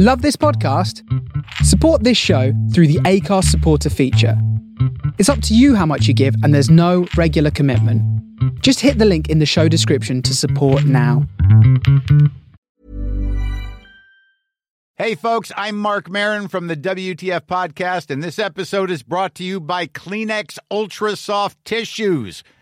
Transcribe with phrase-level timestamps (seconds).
[0.00, 1.02] Love this podcast?
[1.64, 4.40] Support this show through the Anchor's supporter feature.
[5.18, 8.00] It's up to you how much you give, and there's no regular commitment.
[8.62, 11.26] Just hit the link in the show description to support now.
[14.94, 19.42] Hey, folks, I'm Marc Maron from the WTF Podcast, and this episode is brought to
[19.42, 22.44] you by Kleenex Ultra Soft Tissues,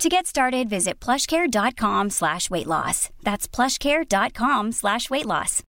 [0.00, 3.10] To get started, visit plushcare.com slash weight loss.
[3.22, 5.62] That's plushcare.com slash weight loss.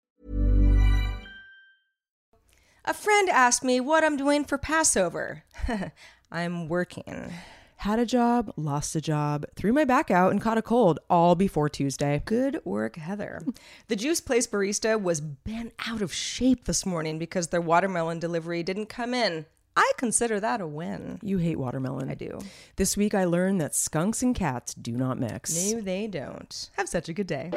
[2.85, 5.43] A friend asked me what I'm doing for Passover.
[6.31, 7.33] I'm working.
[7.79, 11.35] Had a job, lost a job, threw my back out, and caught a cold all
[11.35, 12.23] before Tuesday.
[12.25, 13.43] Good work, Heather.
[13.89, 18.63] the Juice Place barista was bent out of shape this morning because their watermelon delivery
[18.63, 19.47] didn't come in.
[19.77, 21.19] I consider that a win.
[21.23, 22.11] You hate watermelon.
[22.11, 22.41] I do.
[22.77, 25.73] This week I learned that skunks and cats do not mix.
[25.73, 26.71] No, they don't.
[26.77, 27.51] Have such a good day.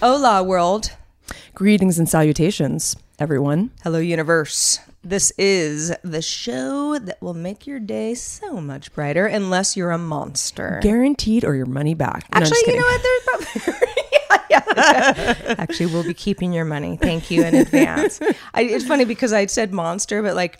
[0.00, 0.92] Hola, world.
[1.54, 3.70] Greetings and salutations, everyone.
[3.82, 4.80] Hello, universe.
[5.02, 9.98] This is the show that will make your day so much brighter, unless you're a
[9.98, 10.78] monster.
[10.82, 12.28] Guaranteed or your money back.
[12.34, 13.02] No, Actually, you know what?
[13.02, 13.22] There's
[13.64, 13.82] probably.
[14.50, 14.62] yeah,
[15.46, 15.54] yeah.
[15.58, 16.98] Actually, we'll be keeping your money.
[16.98, 18.20] Thank you in advance.
[18.52, 20.58] I, it's funny because I said monster, but like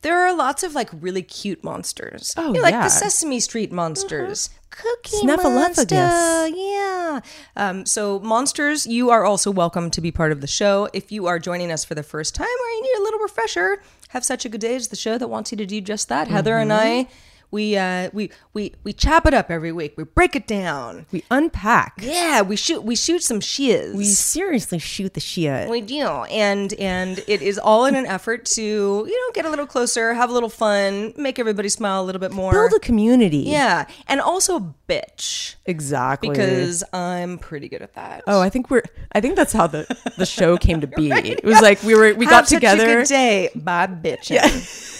[0.00, 2.32] there are lots of like really cute monsters.
[2.38, 2.84] Oh, You know, like yeah.
[2.84, 4.48] the Sesame Street monsters.
[4.48, 4.56] Uh-huh.
[4.70, 5.54] Cookie Snuffleupagus.
[5.54, 7.20] monster, yeah.
[7.56, 10.88] Um, so monsters, you are also welcome to be part of the show.
[10.92, 13.82] If you are joining us for the first time or you need a little refresher,
[14.10, 16.28] have such a good day is the show that wants you to do just that.
[16.28, 17.08] Heather and I,
[17.50, 19.94] we uh, we we we chop it up every week.
[19.96, 21.06] We break it down.
[21.12, 21.94] We unpack.
[22.00, 23.94] Yeah, we shoot we shoot some shiz.
[23.94, 25.68] We seriously shoot the shit.
[25.68, 29.50] We do, and and it is all in an effort to you know get a
[29.50, 32.52] little closer, have a little fun, make everybody smile a little bit more.
[32.52, 33.38] Build a community.
[33.38, 36.30] yeah, and also bitch Exactly.
[36.30, 38.24] because I'm pretty good at that.
[38.26, 38.82] Oh, I think we're.
[39.12, 39.86] I think that's how the
[40.16, 41.10] the show came to be.
[41.20, 42.82] It was like we were we Have got together.
[42.82, 44.96] a good day by bitching.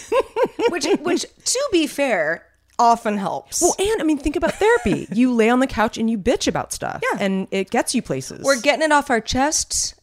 [0.69, 2.45] which which to be fair
[2.79, 3.61] often helps.
[3.61, 5.07] Well, and I mean, think about therapy.
[5.11, 7.01] you lay on the couch and you bitch about stuff.
[7.11, 7.19] Yeah.
[7.23, 8.43] and it gets you places.
[8.43, 9.93] We're getting it off our chest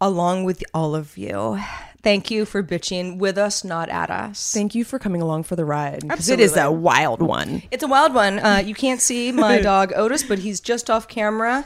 [0.00, 1.60] along with all of you.
[2.00, 4.52] Thank you for bitching with us, not at us.
[4.54, 7.62] Thank you for coming along for the ride because it is a wild one.
[7.72, 8.38] It's a wild one.
[8.38, 11.64] Uh, you can't see my dog Otis, but he's just off camera,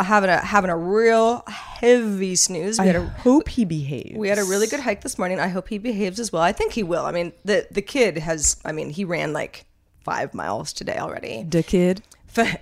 [0.00, 2.78] having a having a real heavy snooze.
[2.78, 4.16] We I had a hope he behaves.
[4.16, 5.40] we had a really good hike this morning.
[5.40, 6.42] I hope he behaves as well.
[6.42, 7.04] I think he will.
[7.04, 8.56] I mean, the the kid has.
[8.64, 9.64] I mean, he ran like
[10.04, 11.44] five miles today already.
[11.44, 12.02] the kid.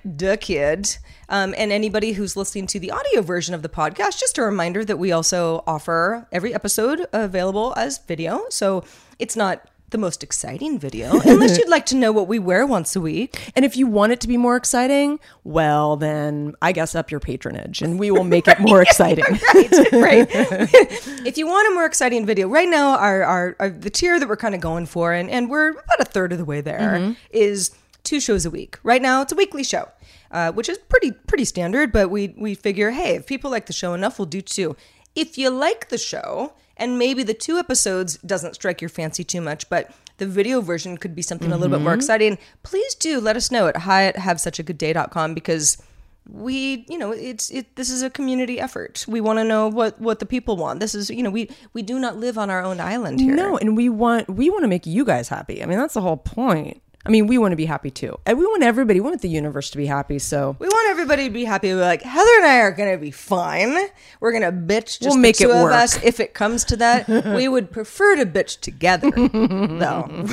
[0.05, 0.99] The kid.
[1.29, 4.85] Um, and anybody who's listening to the audio version of the podcast, just a reminder
[4.85, 8.43] that we also offer every episode available as video.
[8.51, 8.83] So
[9.21, 12.95] it's not the most exciting video, unless you'd like to know what we wear once
[12.97, 13.53] a week.
[13.55, 17.21] And if you want it to be more exciting, well, then I guess up your
[17.21, 19.25] patronage, and we will make it more exciting.
[19.53, 20.29] right, right.
[21.27, 24.29] if you want a more exciting video, right now our, our, our the tier that
[24.29, 27.15] we're kind of going for, and, and we're about a third of the way there,
[27.31, 27.73] is
[28.03, 28.79] two shows a week.
[28.83, 29.89] Right now, it's a weekly show,
[30.31, 31.93] uh, which is pretty pretty standard.
[31.93, 34.77] But we we figure, hey, if people like the show enough, we'll do two.
[35.15, 39.41] If you like the show, and maybe the two episodes doesn't strike your fancy too
[39.41, 41.99] much, but the video version could be something a little bit more mm-hmm.
[41.99, 45.81] exciting, please do let us know at hi at have such a good day.com because
[46.29, 49.05] we you know it's it this is a community effort.
[49.09, 50.81] We want to know what what the people want.
[50.81, 53.35] This is you know we we do not live on our own island here.
[53.35, 55.63] No, and we want we want to make you guys happy.
[55.63, 56.83] I mean, that's the whole point.
[57.07, 59.29] I mean, we want to be happy too, and we want everybody, we want the
[59.29, 60.19] universe to be happy.
[60.19, 61.73] So we want everybody to be happy.
[61.73, 63.75] We're like Heather and I are gonna be fine.
[64.21, 64.99] We're gonna bitch.
[64.99, 65.73] Just We'll the make two it of work.
[65.73, 66.03] us.
[66.03, 70.27] If it comes to that, we would prefer to bitch together, though.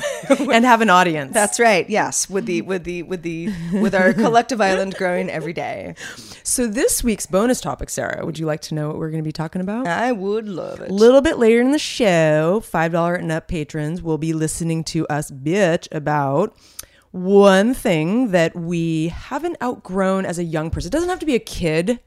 [0.52, 1.34] and have an audience.
[1.34, 1.90] That's right.
[1.90, 5.96] Yes, with the with the with the with our collective island growing every day.
[6.44, 8.26] so this week's bonus topic, Sarah.
[8.26, 9.88] Would you like to know what we're going to be talking about?
[9.88, 10.90] I would love it.
[10.90, 15.08] A little bit later in the show, $5 and up patrons will be listening to
[15.08, 16.57] us bitch about
[17.24, 20.90] one thing that we haven't outgrown as a young person.
[20.90, 22.00] It doesn't have to be a kid.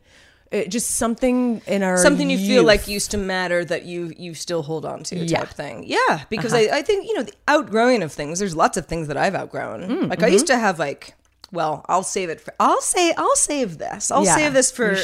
[0.51, 4.35] It, just something in our Something you feel like used to matter that you you
[4.35, 5.39] still hold on to Yeah.
[5.39, 5.85] type thing.
[5.87, 6.75] Yeah, because uh-huh.
[6.75, 8.41] I, I think you know the outgrowing of things.
[8.41, 9.83] There's lots of things that I've outgrown.
[9.83, 10.33] Mm, like I mm-hmm.
[10.33, 11.15] used to have like.
[11.53, 12.55] Well, I'll save it for.
[12.61, 13.13] I'll say.
[13.17, 14.11] I'll save this.
[14.13, 14.97] I'll Yeah, save this for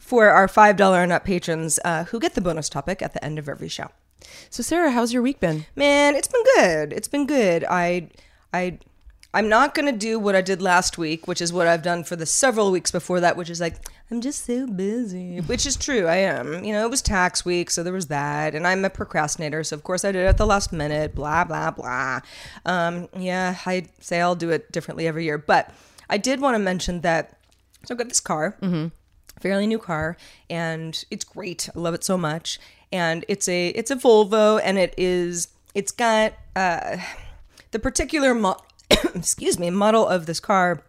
[0.00, 3.24] for our five dollar and up patrons uh, who get the bonus topic at the
[3.24, 3.88] end of every show.
[4.48, 5.66] So Sarah, how's your week been?
[5.76, 6.92] Man, it's been good.
[6.92, 7.64] It's been good.
[7.68, 8.08] I
[8.52, 8.78] I
[9.34, 12.04] I'm not going to do what I did last week, which is what I've done
[12.04, 13.76] for the several weeks before that, which is like
[14.10, 16.06] I'm just so busy, which is true.
[16.06, 16.64] I am.
[16.64, 19.74] You know, it was tax week, so there was that, and I'm a procrastinator, so
[19.74, 22.20] of course I did it at the last minute, blah blah blah.
[22.64, 25.70] Um, yeah, I say I'll do it differently every year, but
[26.08, 27.38] I did want to mention that
[27.84, 28.56] so I've got this car
[29.40, 30.16] fairly new car
[30.48, 32.58] and it's great i love it so much
[32.92, 36.96] and it's a it's a volvo and it is it's got uh
[37.72, 38.56] the particular mo-
[39.14, 40.82] excuse me model of this car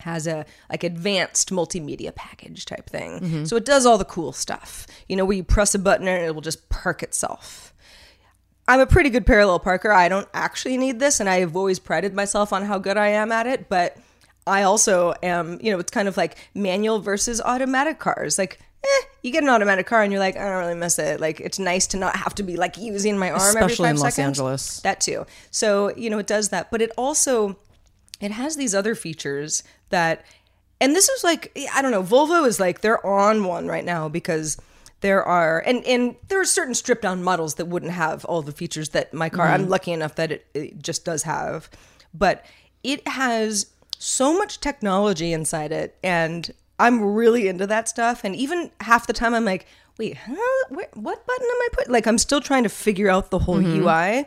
[0.00, 3.44] has a like advanced multimedia package type thing mm-hmm.
[3.44, 6.24] so it does all the cool stuff you know where you press a button and
[6.24, 7.72] it will just park itself
[8.68, 9.92] I'm a pretty good parallel parker.
[9.92, 13.32] I don't actually need this, and I've always prided myself on how good I am
[13.32, 13.68] at it.
[13.68, 13.96] But
[14.46, 18.38] I also am, you know, it's kind of like manual versus automatic cars.
[18.38, 21.20] Like, eh, you get an automatic car and you're like, I don't really miss it.
[21.20, 23.96] Like, it's nice to not have to be like using my arm every Especially five
[23.96, 24.38] in Los seconds.
[24.38, 24.80] Angeles.
[24.80, 25.26] That too.
[25.50, 27.56] So you know, it does that, but it also
[28.20, 30.24] it has these other features that
[30.80, 34.08] and this is like i don't know volvo is like they're on one right now
[34.08, 34.56] because
[35.00, 38.52] there are and and there are certain stripped down models that wouldn't have all the
[38.52, 41.68] features that my car i'm lucky enough that it, it just does have
[42.14, 42.44] but
[42.82, 43.66] it has
[43.98, 46.52] so much technology inside it and
[46.82, 49.66] i'm really into that stuff and even half the time i'm like
[49.98, 50.34] wait huh?
[50.70, 53.64] Where, what button am i putting like i'm still trying to figure out the whole
[53.64, 54.24] ui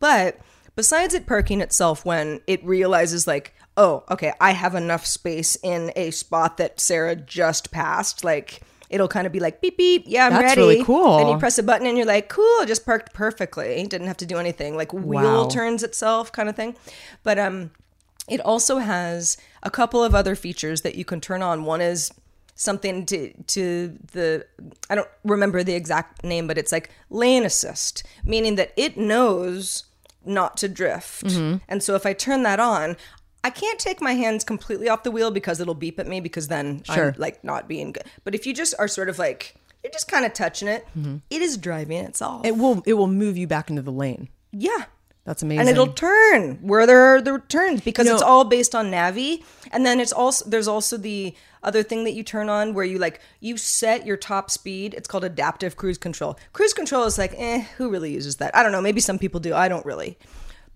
[0.00, 0.38] but
[0.76, 5.92] besides it parking itself when it realizes like oh okay i have enough space in
[5.96, 10.26] a spot that sarah just passed like it'll kind of be like beep beep yeah
[10.26, 11.18] i'm That's ready really cool.
[11.18, 14.26] then you press a button and you're like cool just parked perfectly didn't have to
[14.26, 15.48] do anything like wheel Wow.
[15.48, 16.74] turns itself kind of thing
[17.22, 17.70] but um
[18.28, 22.12] it also has a couple of other features that you can turn on one is
[22.54, 24.44] something to to the
[24.90, 29.84] I don't remember the exact name, but it's like lane assist, meaning that it knows
[30.24, 31.24] not to drift.
[31.24, 31.58] Mm-hmm.
[31.68, 32.96] And so if I turn that on,
[33.44, 36.48] I can't take my hands completely off the wheel because it'll beep at me because
[36.48, 37.08] then Sure.
[37.08, 38.04] I'm like not being good.
[38.24, 39.54] But if you just are sort of like
[39.84, 40.86] you're just kind of touching it,
[41.30, 42.42] it is driving itself.
[42.42, 42.46] Mm-hmm.
[42.46, 44.28] It will it will move you back into the lane.
[44.52, 44.84] yeah.
[45.28, 45.60] That's amazing.
[45.60, 49.44] And it'll turn where there are the turns because You it's all based on Navi.
[49.70, 52.98] And then it's also there's also the other thing that you turn on where you
[52.98, 54.94] like you set your top speed.
[54.94, 56.38] It's called adaptive cruise control.
[56.54, 58.56] Cruise control is like, eh, who really uses that?
[58.56, 58.80] I don't know.
[58.80, 59.52] Maybe some people do.
[59.52, 60.16] I don't really.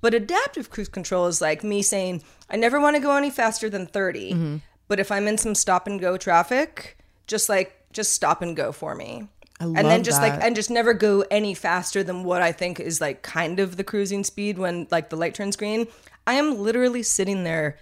[0.02, 3.70] But adaptive cruise control is like me saying, I never want to go any faster
[3.70, 4.32] than 30.
[4.32, 4.56] Mm-hmm.
[4.86, 8.70] But if I'm in some stop and go traffic, just like just stop and go
[8.70, 9.28] for me.
[9.62, 13.00] And then just like and just never go any faster than what I think is
[13.00, 15.86] like kind of the cruising speed when like the light turns green.
[16.26, 17.78] I am literally sitting there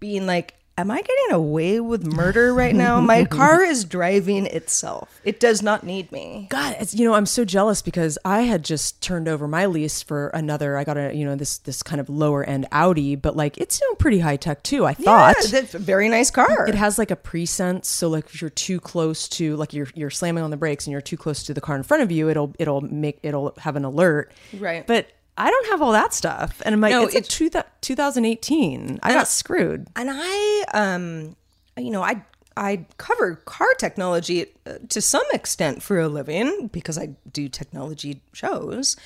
[0.00, 3.00] being like, Am I getting away with murder right now?
[3.00, 5.20] My car is driving itself.
[5.24, 6.48] It does not need me.
[6.50, 10.02] God, it's, you know, I'm so jealous because I had just turned over my lease
[10.02, 10.76] for another.
[10.76, 13.80] I got a, you know, this this kind of lower end Audi, but like it's
[13.80, 14.84] you know, pretty high tech too.
[14.84, 16.66] I thought Yeah, that's a very nice car.
[16.68, 20.10] it has like a presense, so like if you're too close to, like you're you're
[20.10, 22.28] slamming on the brakes and you're too close to the car in front of you,
[22.28, 24.30] it'll it'll make it'll have an alert.
[24.58, 24.86] Right.
[24.86, 27.50] But I don't have all that stuff, and I'm like, No, it's it's- two,
[27.80, 29.00] 2018.
[29.02, 29.86] I got screwed.
[29.96, 31.36] and I, um,
[31.76, 32.22] you know, I
[32.56, 38.22] I cover car technology uh, to some extent for a living because I do technology
[38.32, 38.96] shows,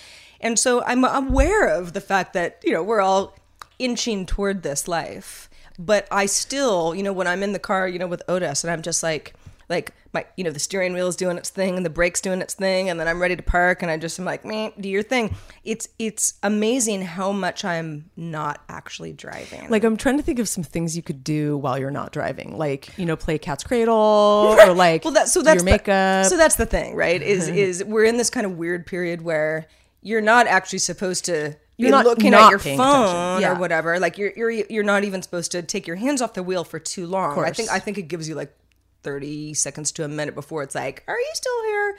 [0.40, 3.34] and so I'm aware of the fact that you know we're all
[3.78, 5.49] inching toward this life.
[5.78, 8.70] But I still, you know, when I'm in the car, you know, with Otis, and
[8.70, 9.32] I'm just like,
[9.71, 12.43] like my, you know, the steering wheel is doing its thing and the brakes doing
[12.43, 14.89] its thing, and then I'm ready to park, and I just am like, man, do
[14.89, 15.35] your thing.
[15.65, 19.71] It's it's amazing how much I'm not actually driving.
[19.71, 22.59] Like I'm trying to think of some things you could do while you're not driving,
[22.59, 26.27] like you know, play cat's cradle or like well that so that's your the- makeup.
[26.27, 29.67] so that's the thing right is is we're in this kind of weird period where
[30.03, 33.41] you're not actually supposed to You're not looking not at your phone.
[33.41, 33.53] Yeah.
[33.53, 34.00] or whatever.
[34.00, 36.79] Like you're you're you're not even supposed to take your hands off the wheel for
[36.81, 37.39] too long.
[37.39, 38.53] I think I think it gives you like
[39.02, 41.99] 30 seconds to a minute before it's like, "Are you still here?"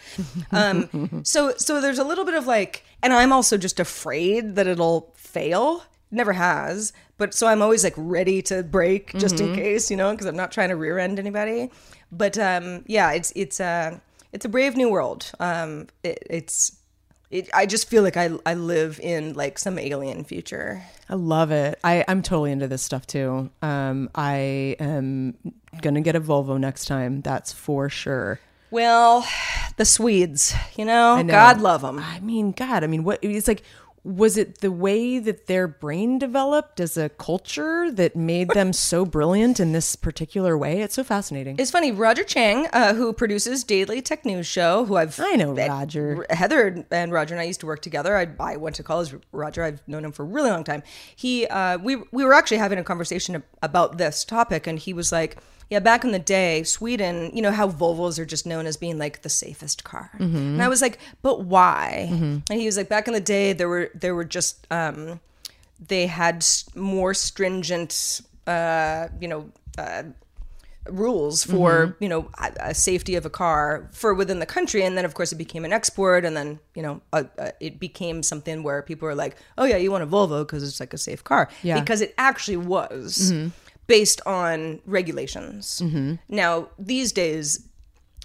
[0.51, 4.67] um so so there's a little bit of like and I'm also just afraid that
[4.67, 5.83] it'll fail.
[6.13, 9.53] Never has, but so I'm always like ready to break just Mm-hmm.
[9.53, 11.71] in case, you know, because I'm not trying to rear end anybody.
[12.11, 14.01] But um yeah, it's it's a
[14.33, 15.31] it's a brave new world.
[15.39, 16.73] Um it, it's
[17.31, 20.83] it, I just feel like I I live in like some alien future.
[21.09, 21.79] I love it.
[21.83, 23.49] I, I'm totally into this stuff too.
[23.61, 25.37] Um, I am
[25.81, 27.21] gonna get a Volvo next time.
[27.21, 28.39] That's for sure.
[28.69, 29.27] Well,
[29.77, 31.31] the Swedes, you know, know.
[31.31, 31.99] God love them.
[31.99, 33.63] I mean, God, I mean, what it's like.
[34.03, 39.05] Was it the way that their brain developed as a culture that made them so
[39.05, 40.81] brilliant in this particular way?
[40.81, 41.57] It's so fascinating.
[41.59, 45.53] It's funny, Roger Chang, uh, who produces Daily Tech News Show, who I've I know
[45.53, 46.25] Roger.
[46.31, 48.17] Heather and Roger and I used to work together.
[48.17, 49.63] I, I went to college Roger.
[49.63, 50.81] I've known him for a really long time.
[51.15, 55.11] He, uh, we, we were actually having a conversation about this topic, and he was
[55.11, 55.37] like,
[55.71, 58.99] "Yeah, back in the day, Sweden, you know how Volvos are just known as being
[58.99, 60.37] like the safest car." Mm-hmm.
[60.37, 63.69] And I was like, "But why?" And he was like, "Back in the day, there
[63.69, 65.19] were there were just um,
[65.87, 70.03] they had more stringent, uh, you know." Uh,
[70.89, 74.97] rules for you know a, a safety of a car for within the country and
[74.97, 78.23] then of course it became an export and then you know uh uh it became
[78.23, 80.97] something where people were like oh yeah you want a volvo because it's like a
[80.97, 81.79] safe car Yeah.
[81.79, 83.31] because it actually was
[83.91, 86.15] based on regulations mm-hmm.
[86.29, 87.67] now these days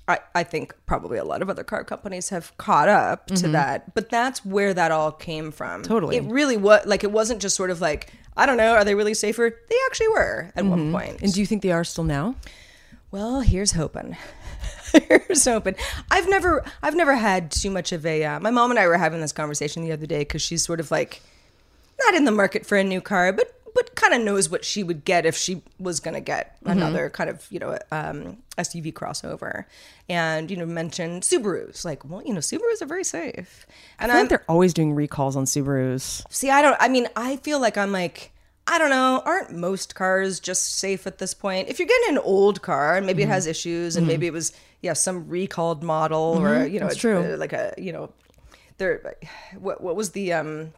[0.09, 3.53] I, I think probably a lot of other car companies have caught up to mm-hmm.
[3.53, 5.83] that, but that's where that all came from.
[5.83, 6.17] Totally.
[6.17, 8.95] It really was like it wasn't just sort of like, I don't know, are they
[8.95, 9.51] really safer?
[9.69, 10.93] They actually were at one mm-hmm.
[10.93, 11.23] point.
[11.23, 12.37] and do you think they are still now?
[13.11, 14.17] Well, here's hoping.
[15.09, 15.75] here's hoping.
[16.11, 18.25] I've never, I've never had too much of a.
[18.25, 20.79] Uh, my mom and I were having this conversation the other day because she's sort
[20.79, 21.21] of like,
[21.99, 24.83] not in the market for a new car, but but kind of knows what she
[24.83, 28.93] would get if she was going to get another kind of you know um, SUV
[28.93, 29.67] crossover,
[30.09, 31.85] and you know mentioned Subarus.
[31.85, 33.67] Like, well, you know, Subarus are very safe,
[34.01, 36.25] and I feel I'm like they're always doing recalls on Subarus.
[36.31, 36.77] See, I don't.
[36.81, 38.33] I mean, I feel like I'm like.
[38.69, 39.23] I don't know.
[39.25, 41.69] Aren't most cars just safe at this point?
[41.69, 43.31] If you're getting an old car and maybe Mm-hmm.
[43.31, 44.53] it has issues and maybe it was
[44.83, 47.35] yeah some recalled model or you know it's, true.
[47.35, 48.11] uh, like a you know
[48.79, 49.15] there
[49.57, 50.73] what what was the um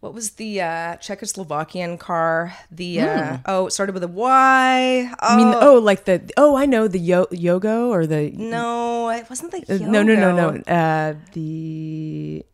[0.00, 5.16] what was the uh Czechoslovakian car the uh oh it started with a Y oh.
[5.20, 9.28] I mean, oh, like the oh, I know the Yo- Yogo or the no it
[9.28, 12.44] wasn't the uh, no, no, no, no, uh, the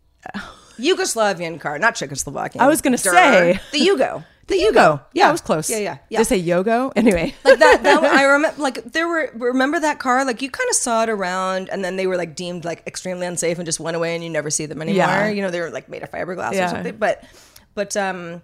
[0.79, 3.13] Yugoslavian car not Czechoslovakian I was gonna Durr.
[3.13, 3.61] say.
[3.73, 5.01] the Yugo the Yogo.
[5.13, 5.71] Yeah, I was close.
[5.71, 6.93] yeah yeah yeah Did I say Yogo?
[6.97, 10.69] Anyway, like that, that I remember like there were remember that car like you kind
[10.69, 13.81] of saw it around and then they were like deemed like extremely unsafe and just
[13.81, 15.29] went away and you never see them anymore Yeah.
[15.29, 16.67] you know they were like made of fiberglass Yeah.
[16.67, 17.25] or something but
[17.75, 18.43] but um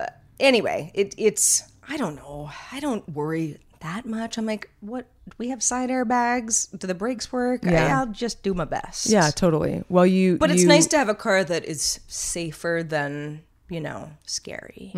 [0.00, 0.06] uh,
[0.40, 5.06] anyway it it's I don't know I don't worry that much I'm like what
[5.38, 7.86] we have side airbags do the brakes work Yeah.
[7.96, 9.84] I, I'll just do my best yeah, totally.
[9.88, 14.10] Well, you, but it's nice to have a car that is safer than you know
[14.26, 14.92] scary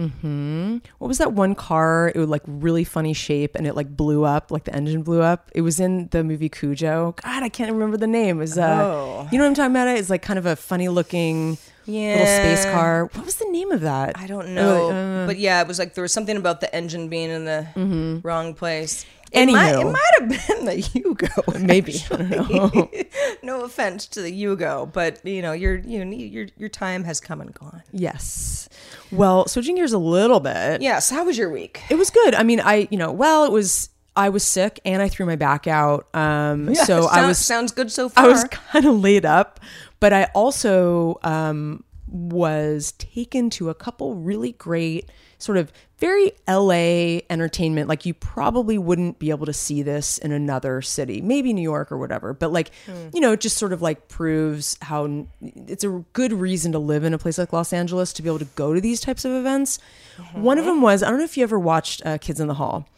[0.99, 2.11] What was that one car?
[2.15, 5.23] It was like really funny shape, and it like blew up, like the engine blew
[5.23, 5.51] up.
[5.55, 7.15] It was in the movie Cujo.
[7.23, 8.39] God, I can't remember the name.
[8.39, 9.29] It was uh, Oh.
[9.31, 9.89] you know what I'm talking about?
[9.97, 11.57] It's like kind of a funny looking
[11.87, 13.05] little space car.
[13.13, 14.19] What was the name of that?
[14.19, 17.09] I don't know, uh, but yeah, it was like there was something about the engine
[17.09, 19.05] being in the wrong place.
[19.35, 21.61] It might, it might have been the Yugo.
[21.67, 21.95] Maybe.
[22.11, 22.91] I don't know.
[23.43, 27.21] no offense to the Yugo, but you know your you know, your your time has
[27.21, 27.83] come and gone.
[27.93, 28.69] yes.
[29.11, 30.83] Well, switching gears a little bit.
[30.83, 31.11] Yes.
[31.11, 31.83] How was your week?
[31.91, 32.35] It was good.
[32.35, 33.91] I mean, I you know, well, it was.
[34.17, 36.07] I was sick and I threw my back out.
[36.15, 38.27] Um, so I was sounds good so far.
[38.27, 39.59] I was kind of laid up,
[39.99, 45.11] but I also um, was taken to a couple really great,
[45.45, 47.89] sort of very LA entertainment.
[47.89, 51.93] Like you probably wouldn't be able to see this in another city, maybe New York
[51.93, 52.33] or whatever.
[52.33, 52.71] But like,
[53.13, 57.05] you know, it just sort of like proves how it's a good reason to live
[57.05, 59.33] in a place like Los Angeles to be able to go to these types of
[59.33, 59.79] events.
[60.33, 62.55] One of them was I don't know if you ever watched uh, Kids in the
[62.55, 62.89] Hall.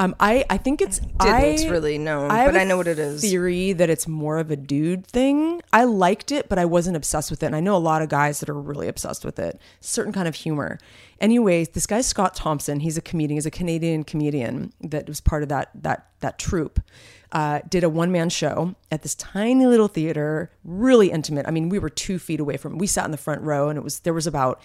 [0.00, 2.98] Um, I I think it's Didn't I, really know, have but I know what it
[2.98, 3.20] is.
[3.20, 5.60] Theory that it's more of a dude thing.
[5.72, 7.46] I liked it, but I wasn't obsessed with it.
[7.46, 9.60] And I know a lot of guys that are really obsessed with it.
[9.80, 10.78] Certain kind of humor.
[11.20, 13.36] Anyways, this guy Scott Thompson, he's a comedian.
[13.36, 16.80] He's a Canadian comedian that was part of that that that troupe.
[17.30, 21.46] Uh, did a one man show at this tiny little theater, really intimate.
[21.46, 22.78] I mean, we were two feet away from.
[22.78, 24.62] We sat in the front row, and it was there was about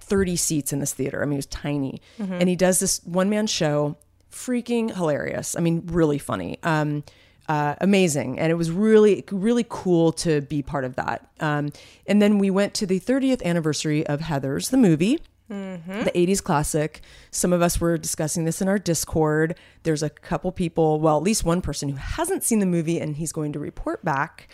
[0.00, 1.22] 30 seats in this theater.
[1.22, 2.00] I mean, it was tiny.
[2.18, 3.96] And he does this one man show,
[4.30, 5.56] freaking hilarious.
[5.56, 6.58] I mean, really funny.
[6.62, 7.04] Um,
[7.48, 11.28] uh, amazing, and it was really really cool to be part of that.
[11.40, 11.72] Um,
[12.06, 15.20] and then we went to the 30th anniversary of Heathers, the movie.
[16.04, 17.00] The 80s classic.
[17.30, 19.56] Some of us were discussing this in our Discord.
[19.82, 23.16] There's a couple people, well, at least one person who hasn't seen the movie and
[23.16, 24.48] he's going to report back.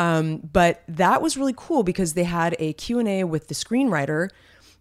[0.00, 4.30] Um, but that was really cool because they had a Q&A with the screenwriter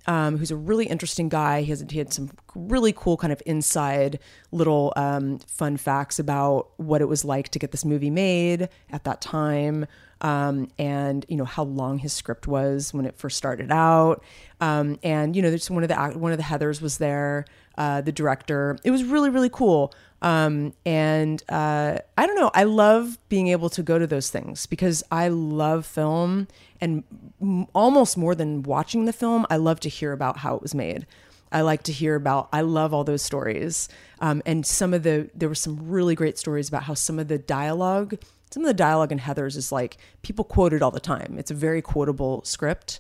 [0.08, 1.62] um, who's a really interesting guy.
[1.62, 4.20] He, has, he had some really cool kind of inside
[4.52, 9.04] little um, fun facts about what it was like to get this movie made at
[9.04, 9.86] that time,
[10.22, 14.24] um, and you know how long his script was when it first started out.
[14.62, 17.46] Um, and you know, there's one of the one of the Heathers was there,
[17.78, 18.78] uh, the director.
[18.84, 19.94] It was really really cool.
[20.22, 22.52] Um, and uh, I don't know.
[22.54, 26.48] I love being able to go to those things because I love film,
[26.82, 27.04] and
[27.42, 30.74] m- almost more than watching the film, I love to hear about how it was
[30.76, 31.06] made.
[31.52, 32.50] I like to hear about.
[32.54, 36.38] I love all those stories, um, and some of the there were some really great
[36.38, 38.16] stories about how some of the dialogue,
[38.52, 41.38] some of the dialogue in Heathers is like people quote it all the time.
[41.40, 43.00] It's a very quotable script,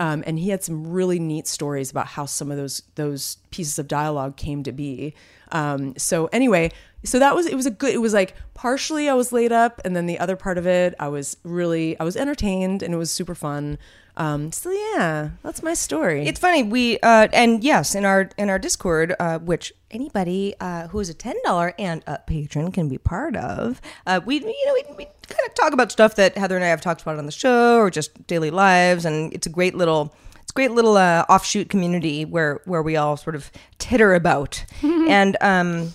[0.00, 3.78] um, and he had some really neat stories about how some of those those pieces
[3.78, 5.14] of dialogue came to be.
[5.52, 6.72] Um, so anyway,
[7.04, 7.94] so that was it was a good.
[7.94, 10.94] It was like partially I was laid up, and then the other part of it
[10.98, 13.78] I was really I was entertained, and it was super fun.
[14.16, 16.26] Um, so yeah, that's my story.
[16.26, 20.88] It's funny we uh, and yes in our in our Discord, uh, which anybody uh,
[20.88, 23.80] who is a ten dollar and up patron can be part of.
[24.06, 26.68] Uh, we you know we, we kind of talk about stuff that Heather and I
[26.68, 30.14] have talked about on the show or just daily lives, and it's a great little
[30.40, 34.64] it's a great little uh, offshoot community where where we all sort of titter about
[34.82, 35.92] and um,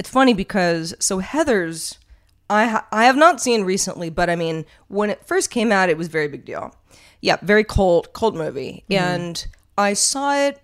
[0.00, 1.98] it's funny because so Heathers
[2.48, 5.90] I ha- I have not seen recently, but I mean when it first came out,
[5.90, 6.74] it was a very big deal.
[7.20, 9.04] Yeah, very cold cold movie, mm-hmm.
[9.04, 10.58] and I saw it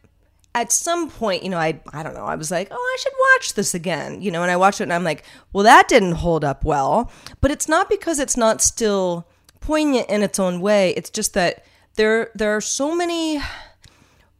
[0.54, 1.42] at some point.
[1.42, 2.24] You know, I I don't know.
[2.24, 4.22] I was like, oh, I should watch this again.
[4.22, 7.12] You know, and I watched it, and I'm like, well, that didn't hold up well.
[7.42, 9.28] But it's not because it's not still
[9.60, 10.94] poignant in its own way.
[10.96, 11.62] It's just that
[11.96, 13.42] there there are so many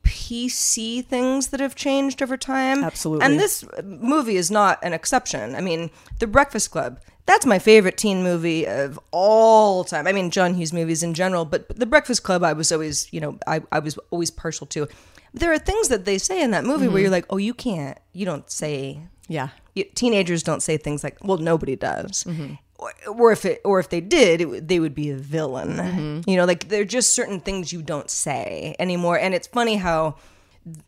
[0.07, 2.85] PC things that have changed over time.
[2.85, 3.25] Absolutely.
[3.25, 5.55] And this movie is not an exception.
[5.55, 10.07] I mean, The Breakfast Club, that's my favorite teen movie of all time.
[10.07, 13.21] I mean, John Hughes movies in general, but The Breakfast Club, I was always, you
[13.21, 14.89] know, I, I was always partial to.
[15.35, 17.03] There are things that they say in that movie where mm-hmm.
[17.03, 19.49] you're like, oh, you can't, you don't say yeah.
[19.75, 22.55] you- teenagers don't say things like, "Well, nobody does," mm-hmm.
[22.79, 25.77] Or, or if it, or if they did, it, they would be a villain.
[25.77, 26.31] Mm-hmm.
[26.31, 29.19] You know, like there are just certain things you don't say anymore.
[29.19, 30.17] And it's funny how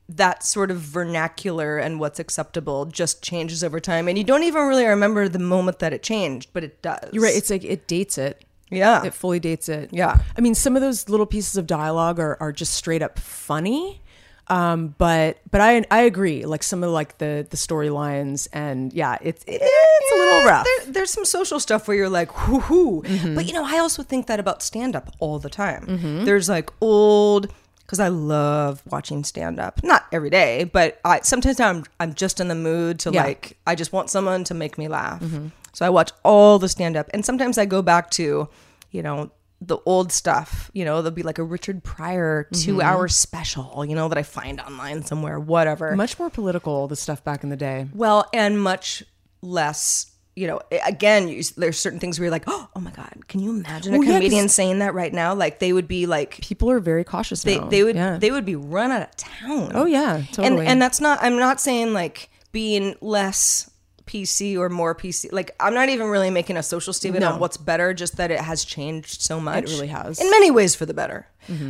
[0.08, 4.66] that sort of vernacular and what's acceptable just changes over time, and you don't even
[4.66, 7.10] really remember the moment that it changed, but it does.
[7.12, 7.36] You're right.
[7.36, 8.44] It's like it dates it.
[8.70, 9.90] yeah, It fully dates it.
[9.92, 10.18] Yeah.
[10.36, 14.02] I mean, some of those little pieces of dialogue are, are just straight up funny.
[14.50, 16.44] Um, but but I I agree.
[16.46, 20.64] Like some of like the the storylines and yeah, it's it's a little rough.
[20.64, 23.02] There, there's some social stuff where you're like, whoo hoo.
[23.02, 23.34] Mm-hmm.
[23.34, 25.86] But you know, I also think that about stand up all the time.
[25.86, 26.24] Mm-hmm.
[26.24, 29.82] There's like old, because I love watching stand up.
[29.84, 33.24] Not every day, but I sometimes I'm I'm just in the mood to Yeah.
[33.24, 35.20] like I just want someone to make me laugh.
[35.20, 35.48] Mm-hmm.
[35.74, 38.48] So I watch all the stand up, and sometimes I go back to,
[38.90, 39.30] you know.
[39.60, 42.80] The old stuff, you know, there'll be like a Richard Pryor two mm-hmm.
[42.80, 45.96] hour special, you know, that I find online somewhere, whatever.
[45.96, 47.88] Much more political the stuff back in the day.
[47.92, 49.02] Well, and much
[49.42, 50.12] less.
[50.36, 53.40] You know, again, you, there's certain things where you're like, oh, oh, my god, can
[53.40, 55.34] you imagine a Oh, yeah, comedian saying that right now?
[55.34, 57.68] Like they would be like, People are very cautious they now.
[57.68, 58.18] they would Yeah.
[58.18, 59.72] they would be run out of town.
[59.74, 60.60] Oh, yeah, totally.
[60.60, 61.18] And and that's not.
[61.22, 63.68] I'm not saying like being less
[64.08, 65.30] PC or more PC.
[65.32, 67.32] Like I'm not even really making a social statement No.
[67.32, 67.92] on what's better.
[67.94, 69.64] Just that it has changed so much.
[69.64, 70.18] It really has.
[70.18, 70.24] Mm-hmm.
[70.26, 71.28] in many ways for the better.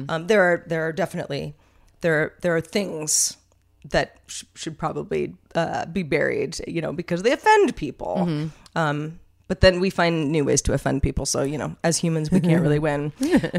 [0.09, 1.55] Um, there are there are definitely
[2.01, 3.37] there there are things
[3.91, 6.59] that sh- should probably uh, be buried.
[6.67, 8.15] You know because they offend people.
[8.21, 8.79] Mm-hmm.
[8.79, 11.27] Um, but then we find new ways to offend people.
[11.27, 13.13] So you know, as humans, we can't really win.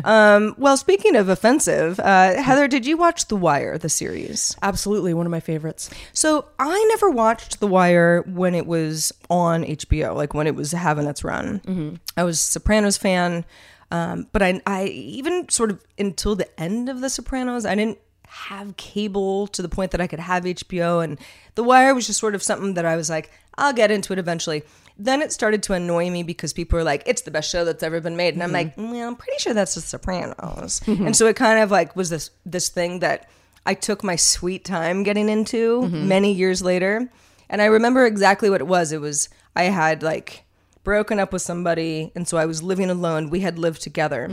[0.05, 4.55] um, well, speaking of offensive, uh, Heather, did you watch The Wire, the series?
[4.61, 5.89] Absolutely one of my favorites.
[6.13, 10.71] So I never watched The Wire when it was on HBO, like when it was
[10.71, 11.99] having its run.
[12.15, 13.45] I was a Sopranos fan,
[13.91, 17.97] um, but I, I even sort of until the end of The Sopranos, I didn't
[18.27, 21.17] have cable to the point that I could have HBO, and
[21.55, 24.19] The Wire was just sort of something that I was like, I'll get into it
[24.19, 24.63] eventually.
[25.01, 27.81] Then it started to annoy me because people were like, "It's the best show that's
[27.81, 28.81] ever been made," and I'm mm-hmm.
[28.81, 31.07] like, "Well, I'm pretty sure that's The Sopranos." Mm-hmm.
[31.07, 33.29] and so it kind of like was this this thing that
[33.65, 36.07] I took my sweet time getting into mm-hmm.
[36.07, 37.09] many years later.
[37.49, 38.91] And I remember exactly what it was.
[38.91, 40.43] It was I had like
[40.83, 43.29] broken up with somebody and so I was living alone.
[43.29, 44.27] We had lived together.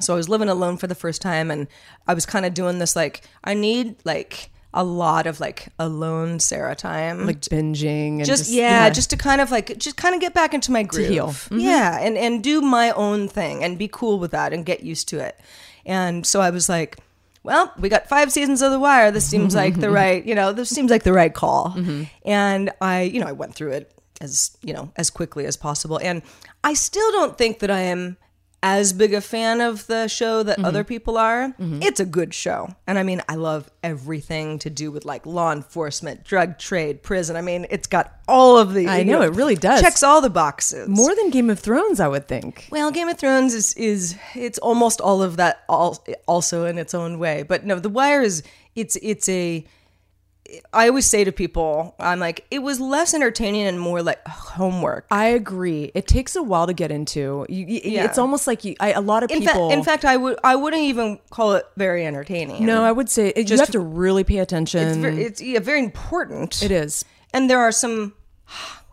[0.00, 1.68] So I was living alone for the first time and
[2.06, 6.38] I was kind of doing this like I need like a lot of like alone
[6.38, 7.26] Sarah time.
[7.26, 10.54] like binging and just, yeah, just to kind of like just kind of get back
[10.54, 11.08] into my groove.
[11.08, 11.28] heal.
[11.28, 11.60] Mm-hmm.
[11.60, 15.08] Yeah, and and do my own thing and be cool with that and get used
[15.08, 15.38] to it.
[15.84, 16.98] And so I was like,
[17.42, 19.10] well, we got five seasons of The Wire.
[19.10, 21.70] This seems like the right, you know, this seems like the right call.
[21.70, 22.04] Mm-hmm.
[22.24, 25.98] And I, you know, I went through it as you know as quickly as possible.
[26.02, 26.22] And
[26.64, 28.16] I still don't think that I am
[28.68, 30.64] as big a fan of the show that Mm-hmm.
[30.64, 31.54] other people are.
[31.58, 32.74] It's a good show.
[32.88, 37.36] And I mean, I love everything to do with like law enforcement, drug trade, prison.
[37.36, 39.80] I mean, it's got all of the I you know, it really does.
[39.82, 40.88] Checks all the boxes.
[40.88, 42.66] more than Game of Thrones, I would think.
[42.70, 46.92] well, Game of Thrones is is it's almost all of that all also in its
[46.92, 47.44] own way.
[47.44, 48.42] But no, The Wire is
[48.74, 49.64] it's it's a
[50.72, 55.06] I always say to people, I'm like, it was less entertaining and more like homework.
[55.10, 55.90] I agree.
[55.94, 57.46] It takes a while to get into.
[57.48, 58.04] You, you- Yeah.
[58.04, 59.68] It's almost like you, I, a lot of In, people.
[59.70, 62.64] fa- in fact, I would I wouldn't even call it very entertaining.
[62.66, 64.86] no, I would say it, you Just- have to really pay attention.
[64.86, 66.62] it's very, it's yeah, very important.
[66.62, 67.04] it is.
[67.32, 68.14] and there are some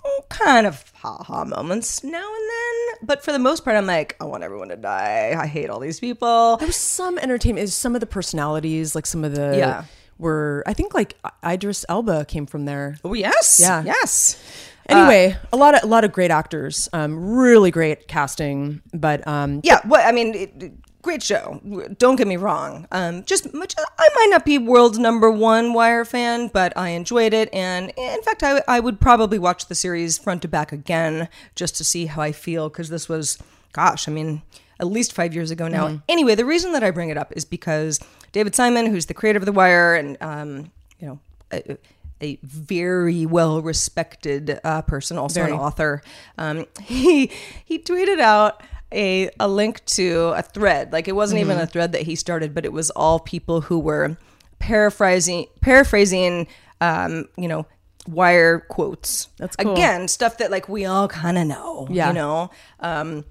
[0.06, 4.16] oh, kind of ha-ha moments now and then but for the most part i'm like
[4.22, 7.64] i want everyone to die i hate all these people There was some entertainment.
[7.66, 9.84] Is some of the personalities, like some of the Yeah.
[10.24, 10.64] Were.
[10.66, 12.98] I think like Idris Elba came from there.
[13.04, 13.84] oh yes Yeah.
[13.84, 14.42] yes
[14.90, 16.90] Anyway, a lot of a lot of great actors.
[16.92, 18.82] Um, really great casting.
[18.94, 21.60] But um, yeah well i mean it, great show
[22.00, 26.06] don't get me wrong um just much i might not be world's number one wire
[26.06, 30.18] fan but i enjoyed it and in fact i, I would probably watch the series
[30.18, 33.38] front to back again just to see how i feel because this was
[33.74, 34.44] gosh i mean
[34.80, 37.44] at least five years ago now anyway the reason that i bring it up is
[37.44, 38.00] because
[38.34, 40.70] david simon who's the creator of the wire and um
[41.00, 41.20] you know
[41.52, 41.78] a,
[42.22, 46.02] a very well respected uh, person, also an author.
[46.38, 47.30] Um, he
[47.66, 50.94] he tweeted out a a link to a thread.
[50.94, 51.64] Like it wasn't even Mm-hmm.
[51.64, 54.16] a thread that he started, but it was all people who were
[54.60, 56.48] paraphrasing paraphrasing.
[56.82, 57.66] Um, you know.
[58.06, 59.30] Wire quotes.
[59.38, 59.72] That's cool.
[59.72, 61.88] Again, stuff that like we all kind of know.
[61.90, 62.10] Yeah.
[62.10, 63.24] You know, um,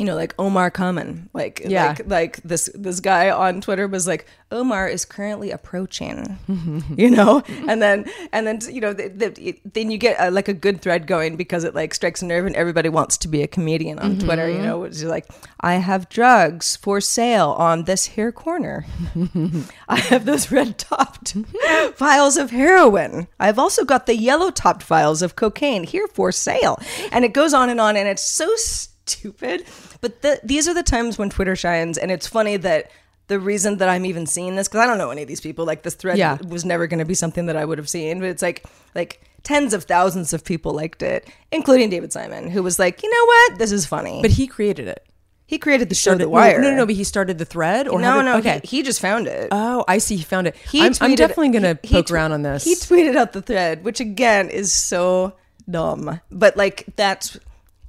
[0.00, 1.28] you know, like Omar Common.
[1.34, 1.88] Like, Yeah.
[1.88, 6.38] like like this this guy on Twitter was like, Omar is currently approaching,
[6.96, 10.48] you know, and then and then you know the, the, then you get a, like
[10.48, 13.42] a good thread going because it like strikes a nerve and everybody wants to be
[13.42, 14.26] a comedian on mm-hmm.
[14.26, 15.26] Twitter, you know, which is like,
[15.60, 18.86] I have drugs for sale on this here corner.
[19.88, 21.34] I have those red topped
[21.98, 23.28] vials of heroin.
[23.38, 26.80] I've also got the yellow topped vials of cocaine here for sale,
[27.12, 28.48] and it goes on and on, and it's so.
[29.10, 29.64] Stupid,
[30.00, 32.90] but the, these are the times when Twitter shines, and it's funny that
[33.26, 35.64] the reason that I'm even seeing this because I don't know any of these people.
[35.64, 36.38] Like this thread Yeah.
[36.48, 39.20] was never going to be something that I would have seen, but it's like like
[39.44, 43.24] tens of thousands of people liked it, including David Simon, who was like, you know
[43.26, 44.20] what, this is funny.
[44.20, 45.06] but he created it.
[45.46, 46.60] he created the show Started- The Wire.
[46.60, 47.86] No, no, no, but he started the thread.
[47.88, 48.36] Or no, did- no.
[48.38, 48.60] Okay.
[48.64, 49.48] He, he just found it.
[49.52, 50.16] oh, I see.
[50.16, 50.56] He found it.
[50.56, 52.64] He I'm, I'm definitely he- he poke tw- around on this.
[52.64, 55.34] He tweeted out the thread, which again is so
[55.70, 56.20] dumb.
[56.32, 57.38] But like that's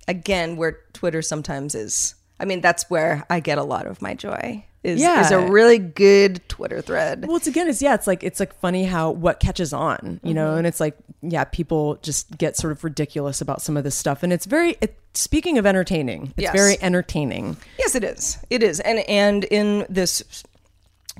[0.08, 2.16] again where Twitter sometimes is.
[2.40, 4.66] I mean, that's where I get a lot of my joy.
[4.84, 7.28] Is is a really good Twitter thread.
[7.28, 10.34] Well, it's again, it's yeah, it's like it's like funny how what catches on, you
[10.34, 10.58] know, Mm-hmm.
[10.58, 14.24] and it's like yeah, people just get sort of ridiculous about some of this stuff,
[14.24, 14.78] and it's very.
[14.82, 16.54] It, speaking of entertaining, it's Yes.
[16.56, 17.58] very entertaining.
[17.78, 18.40] Yes, it is.
[18.50, 18.80] It is.
[18.80, 20.44] And and in this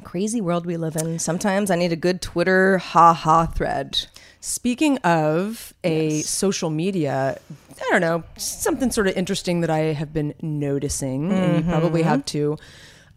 [0.04, 4.08] crazy world we live in, sometimes I need a good Twitter ha ha thread.
[4.40, 7.38] Speaking of a social media,
[7.82, 12.04] I don't know, something sort of interesting that I have been noticing, and you probably
[12.04, 12.58] have too.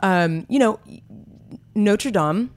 [0.01, 0.81] Um, you know,
[1.75, 2.51] Notre Dame,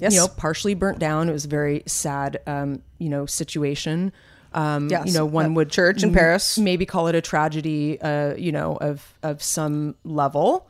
[0.00, 0.12] Yes.
[0.14, 1.28] you know, partially burnt down.
[1.28, 4.12] It was a very sad, um, you know, situation.
[4.54, 5.06] Um, Yes.
[5.08, 6.56] you know, one would church in m- Paris.
[6.56, 10.68] maybe call it a tragedy, uh, you know, of of some level.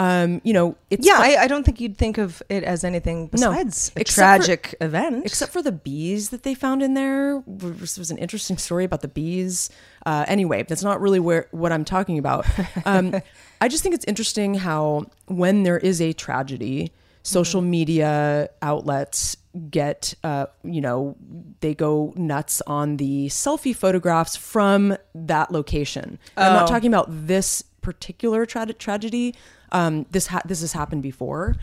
[0.00, 3.26] Um, you know, it's yeah, I, I don't think you'd think of it as anything
[3.26, 4.14] besides a Except for-
[4.46, 5.26] tragic event.
[5.26, 7.42] except for the bees that they found in there.
[7.48, 9.70] This was an interesting story about the bees.
[10.06, 12.46] Uh, anyway, that's not really where what I'm talking about.
[12.86, 13.14] Um,
[13.60, 16.92] I just think it's interesting how when there is a tragedy,
[17.24, 19.36] social media outlets
[19.68, 21.16] get, uh, you know,
[21.58, 26.20] they go nuts on the selfie photographs from that location.
[26.36, 26.72] And I'm not Oh.
[26.72, 29.34] talking about this particular tra- tragedy.
[29.72, 31.56] Um, this ha- this has happened before,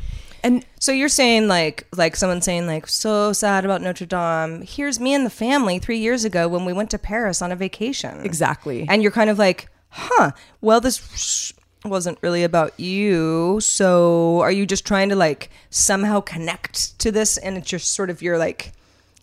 [0.43, 4.61] and So you're saying like like someone saying like so sad about Notre Dame.
[4.61, 7.55] Here's me and the family 3 years ago when we went to Paris on a
[7.55, 8.21] vacation.
[8.23, 8.85] Exactly.
[8.87, 13.59] And you're kind of like, "Huh, well this wasn't really about you.
[13.61, 18.09] So are you just trying to like somehow connect to this and it's just sort
[18.09, 18.71] of your like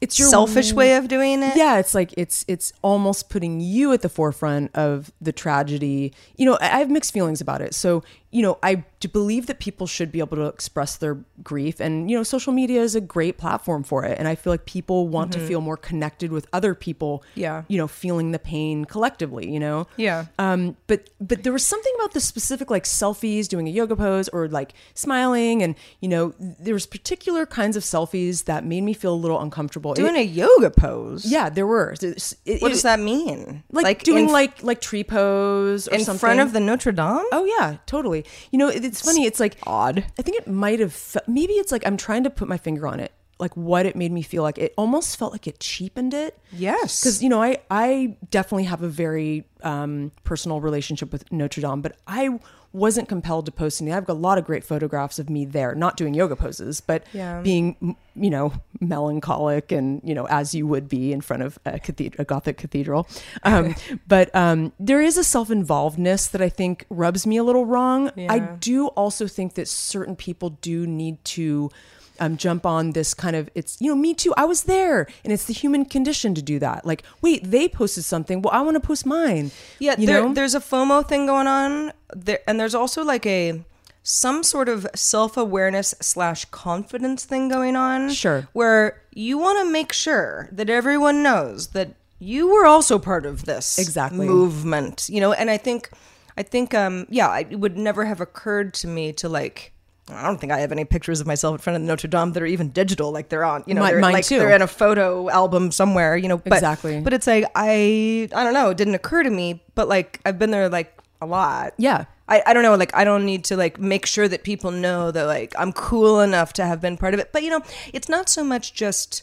[0.00, 3.92] It's your selfish way of doing it?" yeah it's like it's it's almost putting you
[3.92, 8.02] at the forefront of the tragedy you know I have mixed feelings about it so
[8.32, 12.10] you know, I do believe that people should be able to express their grief, and
[12.10, 14.18] you know, social media is a great platform for it.
[14.18, 17.18] And I feel like people want to feel more connected with other people.
[17.32, 17.40] Mm-hmm.
[17.40, 17.62] Yeah.
[17.68, 19.50] you know, feeling the pain collectively.
[19.50, 19.86] You know.
[19.96, 20.26] Yeah.
[20.38, 24.28] Um, but but there was something about the specific like selfies, doing a yoga pose,
[24.30, 28.94] or like smiling, and you know, there was particular kinds of selfies that made me
[28.94, 29.92] feel a little uncomfortable.
[29.94, 31.26] Doing It- a yoga pose.
[31.26, 31.92] yeah, there were.
[32.00, 33.62] It- it- What does that mean?
[33.70, 37.24] Like, doing in, like like tree pose or in something front of the Notre Dame?
[37.32, 38.21] Oh yeah, totally.
[38.50, 39.24] You know, it, it's funny.
[39.26, 40.04] It's like odd.
[40.18, 40.92] I think it might have.
[40.92, 43.12] Fe- maybe it's like I'm trying to put my finger on it.
[43.38, 44.58] Like what it made me feel like.
[44.58, 46.38] It almost felt like it cheapened it.
[46.52, 47.00] Yes.
[47.00, 51.80] Because you know, I I definitely have a very um, personal relationship with Notre Dame,
[51.80, 52.38] but I
[52.72, 53.92] wasn't compelled to post any.
[53.92, 57.04] I've got a lot of great photographs of me there, not doing yoga poses, but
[57.12, 57.40] Yeah.
[57.42, 61.78] being you know melancholic and you know as you would be in front of a,
[61.78, 63.08] cathedral, a Gothic cathedral.
[63.42, 63.74] Um,
[64.06, 68.10] but um, there is a self involvedness that I think rubs me a little wrong.
[68.30, 71.70] I do also think that certain people do need to
[72.20, 75.32] um, jump on this kind of it's you know me too i was there and
[75.32, 78.74] it's the human condition to do that like wait they posted something well i want
[78.74, 82.58] to post mine Yeah, you there, know there's a FOMO thing going on there, and
[82.60, 83.62] there's also like a
[84.04, 88.10] some sort of self awareness slash confidence thing going on.
[88.10, 88.48] Sure.
[88.52, 93.44] where you want to make sure that everyone knows that you were also part of
[93.44, 94.26] this Exactly.
[94.26, 95.08] movement.
[95.08, 95.88] You know, and I think,
[96.36, 99.72] I think, um, yeah, it would never have occurred to me to like.
[100.08, 102.42] I don't think I have any pictures of myself in front of Notre Dame that
[102.42, 103.12] are even digital.
[103.12, 104.38] Like they're on, you know, Mi- they're like too.
[104.38, 106.38] they're in a photo album somewhere, you know.
[106.38, 107.00] But, Exactly.
[107.00, 108.70] But it's like I, I don't know.
[108.70, 111.74] It didn't occur to me, but like I've been there like a lot.
[111.78, 112.06] Yeah.
[112.28, 112.74] I, I don't know.
[112.74, 116.20] Like I don't need to like make sure that people know that like I'm cool
[116.20, 117.30] enough to have been part of it.
[117.32, 117.62] But you know,
[117.92, 119.22] it's not so much just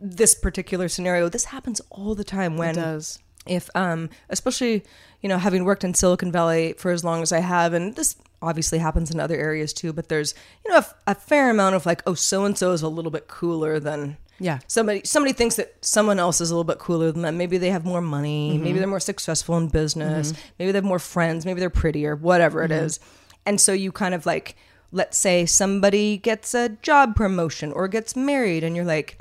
[0.00, 1.28] this particular scenario.
[1.28, 3.18] This happens all the time when does.
[3.46, 4.82] if um especially
[5.22, 8.16] you know having worked in silicon valley for as long as i have and this
[8.42, 11.86] obviously happens in other areas too but there's you know a, a fair amount of
[11.86, 14.58] like oh so and so is a little bit cooler than Yeah.
[14.66, 17.38] somebody somebody thinks that someone else is a little bit cooler than them.
[17.38, 18.52] Maybe they have more money.
[18.52, 18.64] Mm-hmm.
[18.64, 20.32] Maybe they're more successful in business.
[20.32, 20.48] Mm-hmm.
[20.58, 21.46] Maybe they have more friends.
[21.46, 22.14] Maybe they're prettier.
[22.14, 22.84] Whatever it mm-hmm.
[22.84, 23.00] is.
[23.46, 24.56] And so you kind of like
[24.92, 29.18] let's say somebody gets a job promotion or gets married and you're like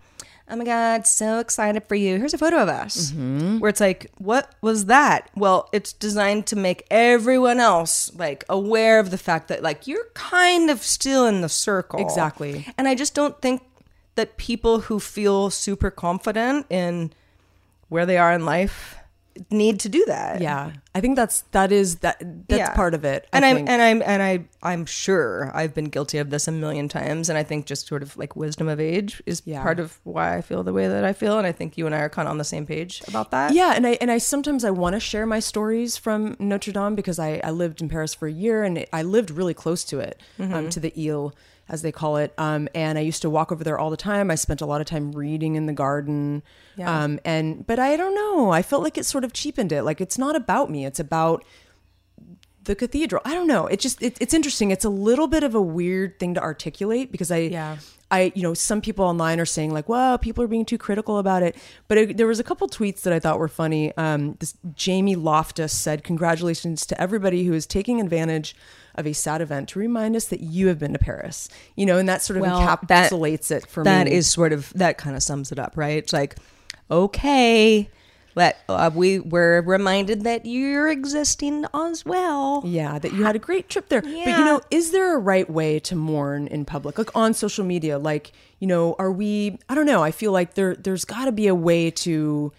[0.50, 2.18] oh my god so excited for you.
[2.18, 3.60] Here's a photo of us mm-hmm.
[3.60, 5.30] where it's like what was that?
[5.36, 10.08] Well it's designed to make everyone else like aware of the fact that like you're
[10.14, 12.00] kind of still in the circle.
[12.00, 12.68] Exactly.
[12.78, 13.62] and i just don't think
[14.16, 17.12] that people who feel super confident in
[17.90, 18.98] where they are in life
[19.52, 22.17] need to do that Yeah, I think that's that is that
[22.48, 22.74] that's Yeah.
[22.74, 23.28] part of it.
[23.34, 23.69] I and I'm think.
[23.69, 27.38] and I'm and I I'm sure I've been guilty of this a million times, and
[27.38, 29.62] I think just sort of like wisdom of age is Yeah.
[29.62, 31.93] part of why I feel the way that I feel, and I think you and
[31.93, 33.54] I are kind of on the same page about that.
[33.54, 36.95] yeah, and I and I sometimes I want to share my stories from Notre Dame
[36.95, 40.00] because I, I lived in Paris for a year and I lived really close to
[40.00, 40.54] it, Mm-hmm.
[40.54, 41.34] um, to the Ile
[41.67, 42.34] as they call it.
[42.38, 44.30] Um, and I used to walk over there all the time.
[44.30, 46.43] I spent a lot of time reading in the garden.
[46.75, 47.04] Yeah.
[47.04, 48.51] Um, and but I don't know.
[48.51, 49.84] I felt like it sort of cheapened it.
[49.84, 50.86] Like it's not about me.
[50.86, 51.43] It's about
[52.63, 53.21] the cathedral.
[53.25, 53.67] I don't know.
[53.67, 54.71] It just it, it's interesting.
[54.71, 57.78] It's a little bit of a weird thing to articulate because I Yeah.
[58.12, 61.17] I you know some people online are saying like, "Wow, people are being too critical
[61.17, 61.56] about it."
[61.88, 63.95] But it, there was a couple tweets that I thought were funny.
[63.97, 68.56] Um, this Jamie Loftus said, "Congratulations to everybody who is taking advantage
[68.96, 71.98] of a sad event to remind us that you have been to Paris." You know,
[71.98, 74.12] and that sort of Well, that- encapsulates it for That me.
[74.12, 75.98] That is sort of that kind of sums it up, right?
[75.98, 76.36] It's like,
[76.90, 77.90] okay,
[78.36, 82.62] let uh, we we're reminded that you're existing as well.
[82.66, 84.02] Yeah, that you had a great trip there.
[84.02, 86.98] But you know, is there a right way to mourn in public?
[86.98, 90.56] Like on social media, like, you know, are we I don't know, I feel like
[90.56, 92.52] there there's got to be a way to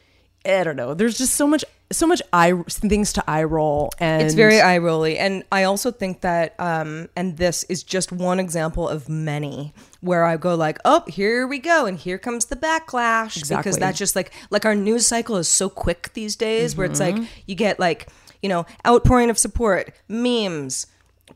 [0.47, 0.95] I don't know.
[0.95, 4.79] There's just so much so much eye things to eye roll and It's very eye
[4.79, 9.73] rolly, and I also think that, um, and this is just one example of many
[10.01, 13.57] where I go like, oh, here we go, and here comes the backlash Exactly.
[13.63, 17.01] because that's just like like our news cycle is so quick these days, where it's
[17.01, 17.21] Mm-hmm.
[17.23, 18.09] like you get like
[18.43, 20.87] you know outpouring of support, memes,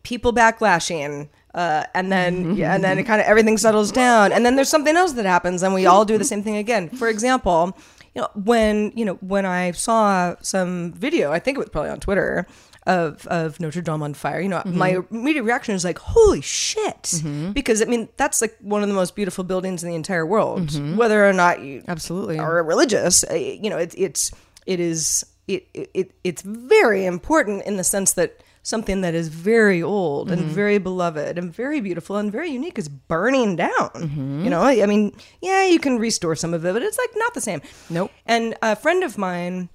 [0.03, 1.29] people backlashing.
[1.53, 4.69] Uh, and then, yeah, and then it kind of everything settles down, and then there's
[4.69, 6.89] something else that happens, and we all do the same thing again.
[6.89, 7.77] For example,
[8.15, 11.91] you know, when you know when I saw some video, I think it was probably
[11.91, 12.47] on Twitter
[12.87, 14.41] of of Notre Dame on fire.
[14.41, 14.79] You know, mm-hmm.
[14.79, 17.53] my immediate reaction is like, "Holy shit!" Mm-hmm.
[17.53, 20.69] Because I mean, that's like one of the most beautiful buildings in the entire world.
[20.69, 20.97] Mm-hmm.
[20.97, 22.39] Whether or not you Absolutely.
[22.39, 24.33] are religious, uh, you know, it, it's
[24.67, 29.83] it is it, it it's very important in the sense that something that is very
[29.83, 30.51] old and mm-hmm.
[30.51, 33.91] very beloved and very beautiful and very unique is burning down.
[33.95, 34.45] Mm-hmm.
[34.45, 37.11] You know, I I mean, yeah, you can restore some of it, but it's like
[37.17, 37.63] not the same.
[37.89, 38.11] Nope.
[38.27, 39.69] And a friend of mine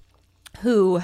[0.60, 1.02] who,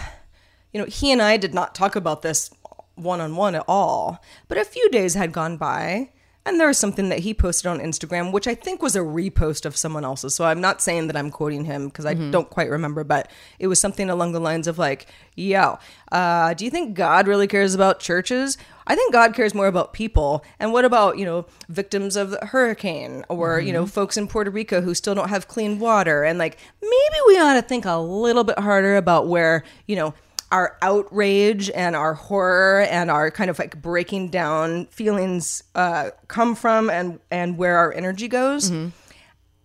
[0.73, 2.51] you know, he and I did not talk about this
[2.95, 4.23] one on one at all.
[4.49, 6.11] But a few days had gone by.
[6.45, 9.65] And there was something that he posted on Instagram, which I think was a repost
[9.65, 10.35] of someone else's.
[10.35, 13.69] So I'm not saying that I'm quoting him because I don't quite remember, but it
[13.69, 15.79] was something along the lines of like, "Yo,
[16.11, 18.59] uh, do you think God really cares about churches?
[18.89, 20.45] I think God cares more about people.
[20.59, 24.51] And what about you know victims of the hurricane or you know folks in Puerto
[24.51, 26.25] Rico who still don't have clean water?
[26.25, 30.13] And like maybe we ought to think a little bit harder about where you know."
[30.53, 36.55] Our outrage and our horror and our kind of like breaking down feelings uh, come
[36.55, 38.71] from and and where our energy goes.
[38.71, 38.91] Mm-hmm.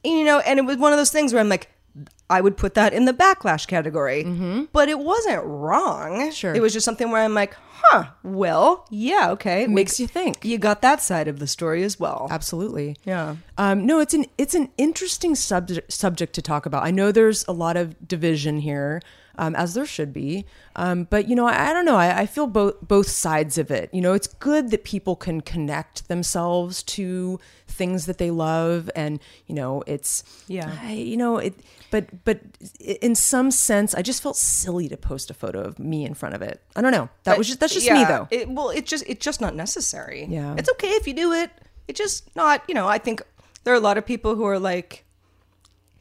[0.04, 1.70] You know, and it was one of those things where I'm like,
[2.30, 4.24] I would put that in the backlash category,
[4.72, 6.20] but it wasn't wrong.
[6.20, 6.32] Mm-hmm.
[6.32, 6.56] Sure.
[6.56, 10.44] it was just something where I'm like, huh, well, yeah, okay, it Makes you think.
[10.44, 12.28] You got that side of the story as well.
[12.30, 12.96] Absolutely.
[13.06, 13.38] Yeah.
[13.58, 16.84] Um, no, it's an it's an interesting subject subject to talk about.
[16.84, 19.02] I know there's a lot of division here,
[19.38, 20.46] um, as there should be.
[20.76, 21.96] Um, but you know, I, I don't know.
[21.96, 23.90] I, I feel both both sides of it.
[23.94, 29.20] You know, it's good that people can connect themselves to things that they love, and
[29.46, 30.76] you know, it's Yeah.
[30.82, 31.54] I, you know it.
[31.92, 32.40] But but
[32.80, 36.36] in some sense, I just felt silly to post a photo of me in front
[36.36, 36.62] of it.
[36.76, 37.10] I don't know.
[37.24, 38.28] That was just that's just me though.
[38.30, 40.26] It, well, it's just it's just not necessary.
[40.30, 40.56] Yeah.
[40.58, 41.52] it's okay if you do it.
[41.88, 42.64] It's just not.
[42.68, 43.22] You know, I think
[43.64, 45.06] there are a lot of people who are like,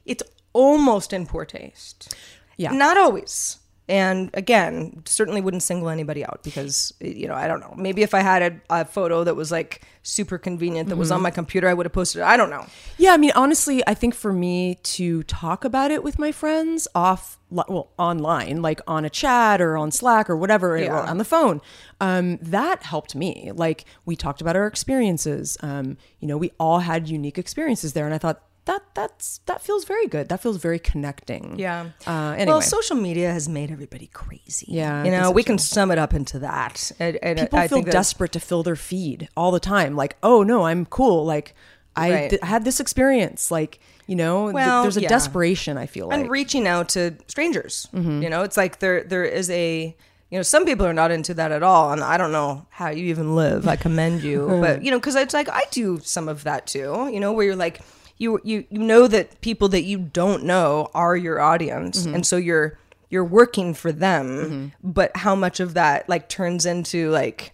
[0.05, 0.23] it's
[0.53, 2.15] almost in poor taste.
[2.57, 2.73] Yeah.
[2.73, 3.59] not always.
[3.89, 7.73] And again, certainly wouldn't single anybody out because you know I don't know.
[7.77, 10.99] Maybe if I had a, a photo that was like super convenient that Mm-hmm.
[10.99, 12.25] was on my computer, I would have posted it.
[12.25, 12.67] I don't know.
[12.99, 16.89] Yeah, I mean, honestly, I think for me to talk about it with my friends
[16.97, 20.91] off, well, online, like on a chat or on Slack or whatever, Yeah.
[20.93, 21.61] or on the phone,
[22.01, 23.53] um, that helped me.
[23.55, 25.57] Like we talked about our experiences.
[25.61, 29.63] Um, you know, we all had unique experiences there, and I thought that that's that
[29.63, 30.29] feels very good.
[30.29, 31.59] That feels very connecting.
[31.59, 31.91] Yeah.
[32.07, 34.67] Uh, anyway, Well, social media has made everybody crazy.
[34.69, 36.93] Yeah, You know, we can sum it up into that.
[37.01, 39.97] And, and people I feel think desperate to fill their feed all the time.
[39.97, 41.25] Like, oh no, I'm cool.
[41.25, 41.55] Like.
[41.99, 42.29] I Right.
[42.31, 45.09] th- had this experience, like you know, th- Well, there's a yeah.
[45.09, 45.79] desperation.
[45.79, 47.89] I feel like, and reaching out to strangers.
[47.95, 48.21] Mm-hmm.
[48.23, 49.97] You know, it's like there there is a
[50.31, 52.91] you know some people are not into that at all, and I don't know how
[52.91, 53.67] you even live.
[53.67, 57.09] I commend you, but you know, because it's like I do some of that too.
[57.11, 57.81] You know, where you're like
[58.19, 62.15] you you you know that people that you don't know are your audience, Mm-hmm.
[62.15, 62.79] and so you're
[63.11, 64.73] you're working for them.
[64.83, 67.53] But how much of that like turns into like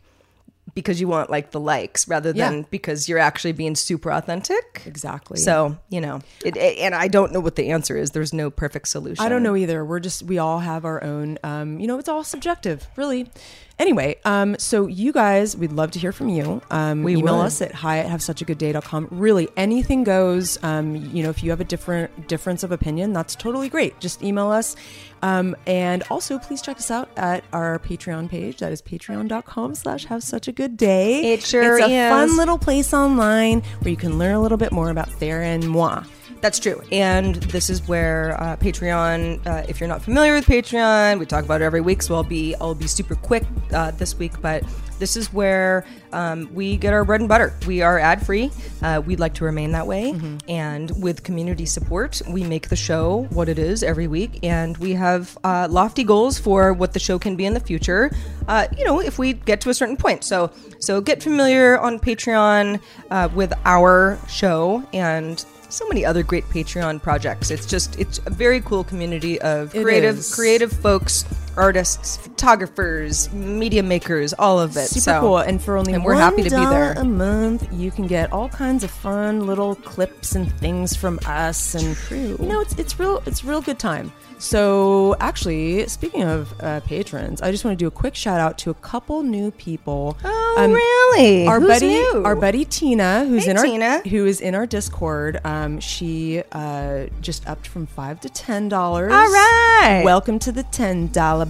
[0.74, 2.64] because you want like the likes rather than Yeah.
[2.70, 4.82] because you're actually being super authentic.
[4.86, 5.36] Exactly.
[5.38, 8.12] So you know, it, it- and I don't know what the answer is.
[8.12, 9.22] There's no perfect solution.
[9.24, 9.84] I don't know either.
[9.84, 11.38] We're just we all have our own.
[11.44, 13.28] Um, you know, it's all subjective, really.
[13.78, 16.60] Anyway, um, so you guys, we'd love to hear from you.
[16.70, 17.46] Um, We email would.
[17.46, 19.08] us at hi at have such a good day.com.
[19.10, 20.62] Really, anything goes.
[20.62, 23.98] Um, you know, if you have a different difference of opinion, that's totally great.
[23.98, 24.76] Just email us.
[25.22, 28.58] Um, and also, please check us out at our Patreon page.
[28.58, 31.32] That is patreon.com slash have such a good day.
[31.32, 32.10] It sure It's a is.
[32.10, 35.68] fun little place online where you can learn a little bit more about Thera and
[35.68, 36.02] moi.
[36.42, 36.82] That's true.
[36.90, 39.46] And this is where uh, Patreon.
[39.46, 42.02] Uh, if you're not familiar with Patreon, we talk about it every week.
[42.02, 44.64] So I'll be I'll be super quick uh, this week, but
[44.98, 47.54] this is where um, we get our bread and butter.
[47.66, 48.50] We are ad free.
[48.82, 50.14] Uh, we'd like to remain that way.
[50.48, 54.40] And with community support, we make the show what it is every week.
[54.42, 58.10] And we have uh, lofty goals for what the show can be in the future.
[58.48, 60.24] Uh, you know, if we get to a certain point.
[60.24, 60.50] So
[60.80, 67.02] so get familiar on Patreon uh, with our show and so many other great Patreon
[67.02, 67.50] projects.
[67.50, 70.34] It's just it's a very cool community of It creative is.
[70.34, 71.24] creative folks,
[71.56, 74.88] artists, photographers, media makers, all of it.
[74.88, 75.38] Super So- cool.
[75.38, 76.92] And for only and we're happy to be $1 there.
[77.02, 81.74] a month, you can get all kinds of fun little clips and things from us.
[81.74, 82.36] And True.
[82.40, 84.12] you know, it's it's real it's real good time.
[84.38, 88.58] So actually, speaking of uh, patrons, I just want to do a quick shout out
[88.58, 90.16] to a couple new people.
[90.24, 91.46] Oh, really?
[91.46, 92.22] Our Who's buddy, new?
[92.24, 93.98] our buddy Tina, who's Hey, in our Tina.
[94.08, 95.40] who is in our Discord.
[95.44, 99.12] Um, she uh, just upped from five to ten dollars.
[99.12, 100.02] All right.
[100.04, 101.41] welcome to the ten dollar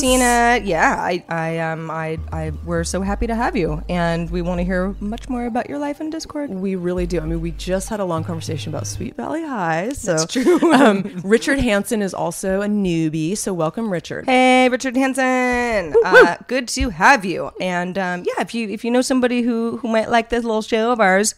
[0.00, 4.42] Tina, yeah, I, I, um, I, I, we're so happy to have you, and we
[4.42, 6.50] want to hear much more about your life in Discord.
[6.50, 7.20] We really do.
[7.20, 9.90] I mean, we just had a long conversation about Sweet Valley High.
[9.90, 10.72] So That's true.
[10.72, 13.36] um, Richard Hansen is also a newbie.
[13.36, 14.26] So welcome, Richard.
[14.26, 15.94] Hey, Richard Hansen.
[16.04, 17.50] Uh, good to have you.
[17.60, 20.62] And um, yeah, if you if you know somebody who who might like this little
[20.62, 21.34] show of ours,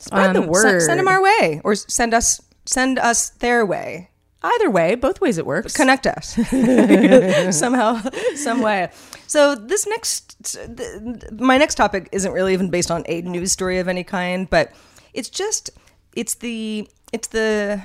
[0.00, 0.62] Spread the um, word.
[0.62, 4.10] Send, send them our way, or send us send us their way.
[4.46, 5.76] Either way, both ways it works.
[5.76, 6.34] Connect us
[7.58, 8.00] somehow,
[8.36, 8.90] some way.
[9.26, 10.36] So this next,
[10.76, 14.48] th- my next topic isn't really even based on a news story of any kind,
[14.48, 14.72] but
[15.14, 15.70] it's just
[16.14, 17.82] it's the it's the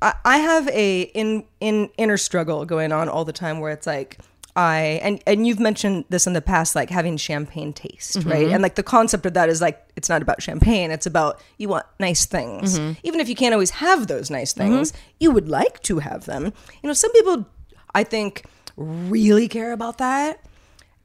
[0.00, 3.86] I, I have a in in inner struggle going on all the time where it's
[3.86, 4.18] like
[4.56, 8.30] I and and you've mentioned this in the past, like having champagne taste, Mm-hmm.
[8.30, 8.48] right?
[8.48, 11.68] And like the concept of that is like it's not about champagne; it's about you
[11.68, 12.78] want nice things.
[12.78, 12.92] Mm-hmm.
[13.04, 16.52] Even if you can't always have those nice things, you would like to have them.
[16.82, 17.46] You know, some people,
[17.94, 18.44] I think,
[18.76, 20.40] really care about that.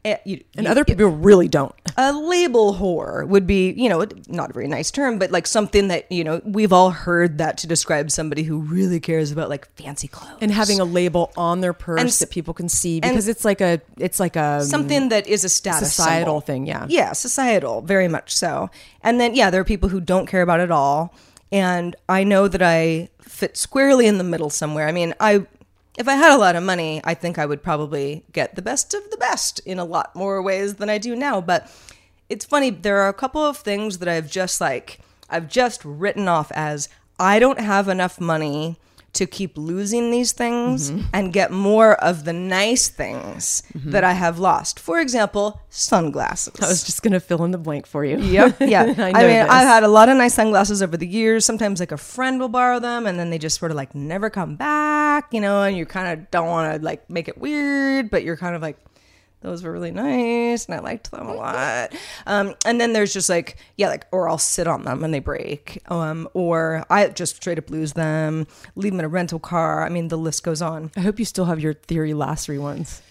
[0.06, 1.74] Eh, you- And you- other people really don't.
[1.96, 5.88] a label whore would be, you know, not a very nice term, but like something
[5.90, 9.68] that, you know, we've all heard that to describe somebody who really cares about like
[9.78, 10.38] fancy clothes.
[10.42, 13.62] And having a label on their purse And that people can see because it's like
[13.62, 16.42] a it's like a something that is a status societal symbol.
[16.42, 16.86] thing, yeah.
[16.90, 18.70] Yeah, societal, very much so.
[19.04, 21.14] And then yeah, there are people who don't care about it at all.
[21.52, 24.88] And I know that I fit squarely in the middle somewhere.
[24.88, 25.46] I mean, I
[25.98, 28.94] if I had a lot of money, I think I would probably get the best
[28.94, 31.40] of the best in a lot more ways than I do now.
[31.42, 31.72] But
[32.30, 36.28] it's funny, there are a couple of things that I've just like I've just written
[36.28, 36.90] off as
[37.20, 38.78] I don't have enough money
[39.14, 41.08] to keep losing these things Mm-hmm.
[41.14, 44.80] and get more of the nice things that I have lost.
[44.80, 46.54] For example, sunglasses.
[46.60, 48.18] I was just gonna fill in the blank for you.
[48.18, 48.58] Yep.
[48.62, 48.82] Yeah.
[48.98, 49.50] I, I, mean, this.
[49.50, 51.46] I've had a lot of nice sunglasses over the years.
[51.46, 54.30] Sometimes like a friend will borrow them and then they just sort of like never
[54.32, 58.10] come back, you know, and you kind of don't want to like make it weird,
[58.10, 58.78] but you're kind of like,
[59.44, 61.94] those were really nice and I liked them a lot.
[62.26, 65.20] Um, and then there's just like, yeah, like, or I'll sit on them and they
[65.20, 65.80] break.
[65.90, 69.84] Um, or I just straight up lose them, leave them in a rental car.
[69.86, 70.92] I mean, the list goes on.
[70.98, 73.02] I hope you still have your theory lassery ones.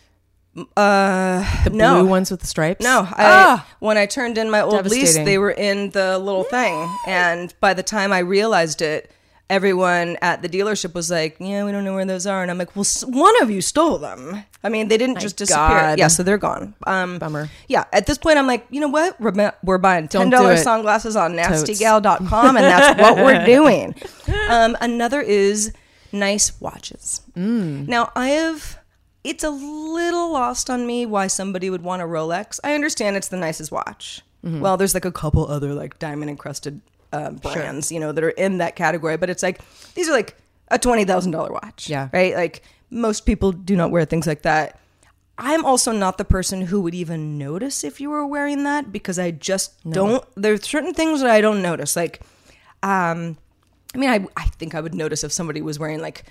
[0.77, 2.01] Uh, The no.
[2.01, 2.83] blue ones with the stripes.
[2.85, 3.69] No, I, Ah!
[3.81, 7.73] when I turned in my old lease, they were in the little thing, and by
[7.73, 9.11] the time I realized it,
[9.53, 12.59] everyone at the dealership was like, "Yeah, we don't know where those are," and I'm
[12.59, 14.45] like, "Well, one of you stole them.
[14.65, 15.69] I mean, they didn't just disappear.
[15.69, 15.99] God.
[15.99, 16.75] Yeah, so they're gone.
[16.87, 17.51] Um, Bummer.
[17.69, 19.21] Yeah, at this point, I'm like, you know what?
[19.21, 23.95] We're, we're buying ten do dollars sunglasses on nastygal.com, and that's what we're doing.
[24.49, 25.73] Um, another is
[26.13, 27.21] nice watches.
[27.37, 27.87] Mm.
[27.87, 28.79] Now, I have.
[29.23, 32.59] It's a little lost on me why somebody would want a Rolex.
[32.65, 34.21] I understand it's the nicest watch.
[34.45, 34.61] Mm-hmm.
[34.61, 36.81] Well, there's like a couple other like diamond encrusted
[37.13, 39.61] uh, brands, you know, that are in that category, but it's like
[39.95, 40.37] these are like
[40.69, 41.89] a twenty thousand dollar watch.
[41.89, 42.09] Yeah.
[42.13, 42.35] right.
[42.35, 44.79] Like most people do not wear things like that.
[45.39, 49.19] I'm also not the person who would even notice if you were wearing that because
[49.19, 50.25] I just don't.
[50.37, 51.97] There are certain things that I don't notice.
[51.97, 52.21] Like,
[52.83, 53.39] um,
[53.95, 56.25] I mean, I, I think I would notice if somebody was wearing like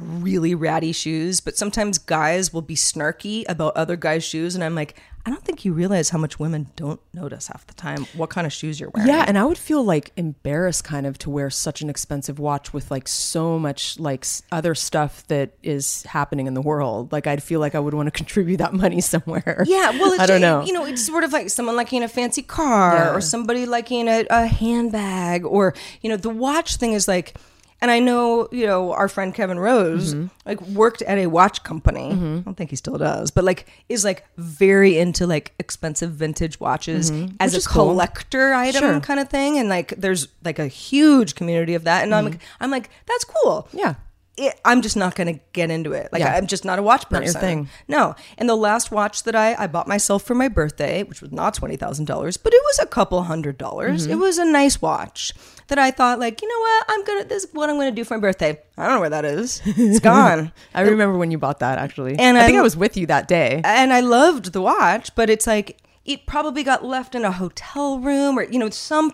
[0.00, 4.54] really ratty shoes, but sometimes guys will be snarky about other guys' shoes.
[4.54, 7.74] And I'm like, I don't think you realize how much women don't notice half the
[7.74, 9.08] time what kind of shoes you're wearing.
[9.08, 12.72] Yeah, and I would feel like embarrassed kind of to wear such an expensive watch
[12.72, 17.12] with like so much like other stuff that is happening in the world.
[17.12, 19.62] Like I'd feel like I would want to contribute that money somewhere.
[19.64, 20.64] Yeah, well, it's, I don't know.
[20.64, 23.14] You know, it's sort of like someone liking a fancy car Yeah.
[23.14, 27.36] or somebody liking a, a handbag, or you know, the watch thing is like.
[27.82, 30.26] And I know, you know, our friend Kevin Rose, Mm-hmm.
[30.46, 32.12] like worked at a watch company.
[32.12, 36.60] I don't think he still does, but like is like very into like expensive vintage
[36.60, 37.32] watches as Mm-hmm.
[37.44, 37.86] Which a is cool.
[37.90, 39.00] collector item Sure.
[39.00, 39.58] kind of thing.
[39.58, 42.04] And like there's like a huge community of that.
[42.04, 43.78] And I'm like, I'm like, that's cool Mm-hmm.
[43.78, 43.94] Yeah.
[44.38, 46.08] It, I'm just not going to get into it.
[46.10, 46.34] Like Yeah.
[46.34, 47.24] I'm just not a watch person.
[47.26, 47.68] Not your thing.
[47.86, 48.14] No.
[48.38, 51.52] And the last watch that I I bought myself for my birthday, which was not
[51.54, 54.04] twenty thousand dollars, but it was a couple hundred dollars.
[54.04, 54.12] Mm-hmm.
[54.12, 55.32] It was a nice watch
[55.68, 58.04] that I thought like, you know what, I'm gonna this is what I'm gonna do
[58.04, 58.58] for my birthday.
[58.78, 59.60] I don't know where that is.
[59.66, 60.50] It's gone.
[60.74, 62.18] I remember when you bought that actually.
[62.18, 63.60] And I think I- I was with you that day.
[63.64, 67.98] and I loved the watch, but it's like it probably got left in a hotel
[68.00, 69.12] room or you know some.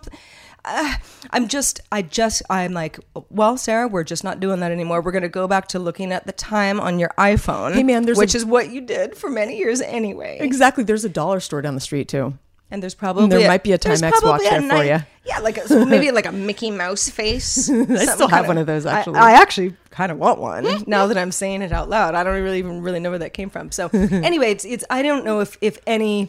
[0.64, 0.94] Uh,
[1.30, 2.98] I'm just, I just, I'm like,
[3.30, 5.00] well, Sarah, we're just not doing that anymore.
[5.00, 7.74] We're gonna go back to looking at the time on your iPhone.
[7.74, 10.38] Hey, man, there's which a- is what you did for many years anyway.
[10.40, 10.84] Exactly.
[10.84, 12.38] There's a dollar store down the street too.
[12.70, 15.00] And there's probably There might be a Timex watch a there for ni- ya.
[15.24, 17.70] Yeah, like a, maybe like a Mickey Mouse face.
[17.70, 19.16] I still have one of those, actually.
[19.16, 22.14] I, I actually kind of want one now that I'm saying it out loud.
[22.14, 23.72] I don't really even really know where that came from.
[23.72, 26.28] So anyway, it's it's I don't know if if any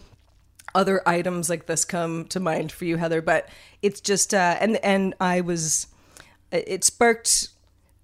[0.76, 3.50] other items like this come to mind for you, Heather, but
[3.82, 5.88] it's just uh, and and I was
[6.52, 7.50] it sparked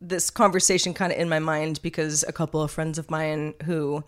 [0.02, 4.04] this conversation kind of in my mind because a couple of friends of mine who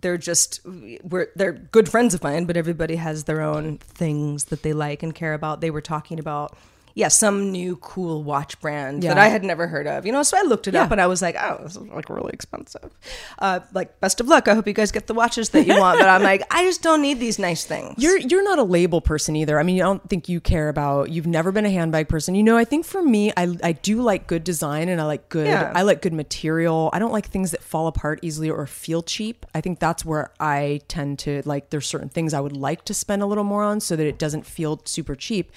[0.00, 0.60] they're just
[1.02, 5.02] we're they're good friends of mine, but everybody has their own things that they like
[5.02, 5.60] and care about.
[5.60, 6.56] They were talking about
[6.98, 10.04] yeah, some new cool watch brand that I had never heard of.
[10.04, 12.10] You know, so I looked it up and I was like, oh, this is like
[12.10, 12.90] really expensive.
[13.38, 14.48] Uh, like, best of luck.
[14.48, 16.00] I hope you guys get the watches that you want.
[16.00, 17.94] But I'm like, I just don't need these nice things.
[17.98, 19.60] You're you're not a label person either.
[19.60, 21.10] I mean, I don't think you care about.
[21.10, 22.34] You've never been a handbag person.
[22.34, 25.28] You know, I think for me, I I do like good design and I like
[25.28, 25.46] good.
[25.46, 25.70] Yeah.
[25.76, 26.90] I like good material.
[26.92, 29.46] I don't like things that fall apart easily or feel cheap.
[29.54, 31.70] I think that's where I tend to like.
[31.70, 34.18] There's certain things I would like to spend a little more on so that it
[34.18, 35.52] doesn't feel super cheap.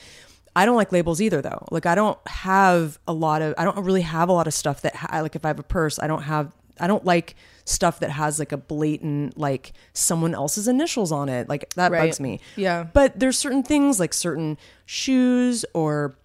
[0.56, 1.66] I don't like labels either though.
[1.72, 4.82] Like I don't have a lot of I don't really have a lot of stuff
[4.82, 8.00] that ha- like if I have a purse, I don't have I don't like stuff
[8.00, 11.48] that has like a blatant like someone else's initials on it.
[11.48, 12.02] Like that Right.
[12.08, 12.40] bugs me.
[12.56, 12.84] Yeah.
[12.84, 16.16] But there's certain things like certain shoes or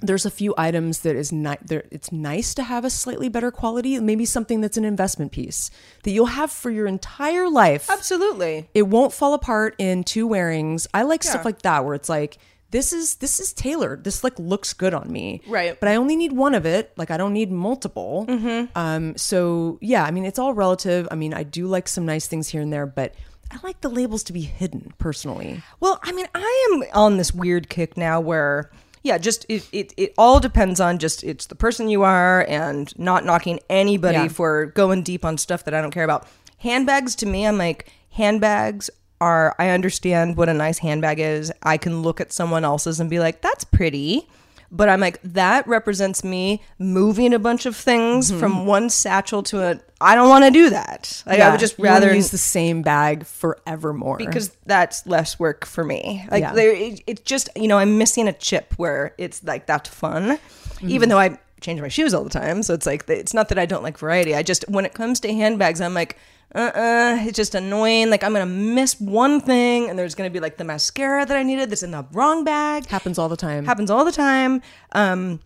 [0.00, 3.52] there's a few items that is ni- there it's nice to have a slightly better
[3.52, 5.70] quality, maybe something that's an investment piece
[6.02, 7.88] that you'll have for your entire life.
[7.88, 8.68] Absolutely.
[8.74, 10.88] It won't fall apart in two wearings.
[10.92, 11.30] I like Yeah.
[11.30, 12.38] stuff like that where it's like
[12.72, 14.02] this is this is tailored.
[14.02, 15.40] This like looks good on me.
[15.46, 15.78] Right.
[15.78, 16.92] But I only need one of it.
[16.96, 18.26] Like I don't need multiple.
[18.28, 18.76] Mm-hmm.
[18.76, 21.06] Um so yeah, I mean it's all relative.
[21.10, 23.14] I mean I do like some nice things here and there, but
[23.52, 25.62] I like the labels to be hidden personally.
[25.78, 28.70] Well, I mean, I am on this weird kick now where,
[29.02, 32.98] yeah, just it, it, it all depends on just it's the person you are and
[32.98, 34.28] not knocking anybody Yeah.
[34.28, 36.26] for going deep on stuff that I don't care about.
[36.58, 38.88] Handbags to me, I'm like, handbags
[39.22, 41.52] are, I understand what a nice handbag is.
[41.62, 44.28] I can look at someone else's and be like, that's pretty.
[44.74, 48.40] But I'm like, that represents me moving a bunch of things Mm-hmm.
[48.40, 49.80] from one satchel to a.
[50.00, 51.22] I don't want to do that.
[51.26, 54.16] Like, I would just rather use the same bag forevermore.
[54.16, 56.24] because that's less work for me.
[56.30, 56.54] Like Yeah.
[56.54, 60.38] there, it, it's just you know I'm missing a chip where it's like that's fun,
[60.38, 60.88] Mm-hmm.
[60.90, 62.62] even though I change my shoes all the time.
[62.62, 64.34] So it's like it's not that I don't like variety.
[64.34, 66.16] I just when it comes to handbags, I'm like.
[66.54, 68.10] Uh uh it's just annoying.
[68.10, 71.42] Like I'm gonna miss one thing, and there's gonna be like the mascara that I
[71.42, 72.86] needed that's in the wrong bag.
[72.86, 73.64] happens all the time.
[73.64, 74.62] Happens all the time.
[74.92, 75.40] Um,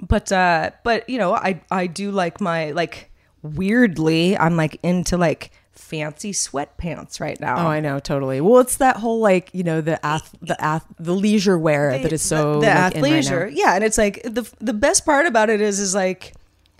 [0.00, 3.10] but uh, but you know, I I do like my like
[3.42, 7.66] weirdly, I'm like into like fancy sweatpants right now.
[7.66, 8.40] Oh, I know, totally.
[8.40, 12.12] Well, it's that whole like you know the ath the ath the leisure wear that
[12.12, 15.50] is so the, like, in right yeah, and it's like the the best part about
[15.50, 16.34] it is is like.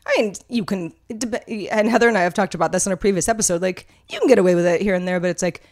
[0.07, 3.29] I mean, you can, and Heather and I have talked about this in a previous
[3.29, 3.63] episode.
[3.63, 5.63] Like, you can get away with it here and there, but it's like,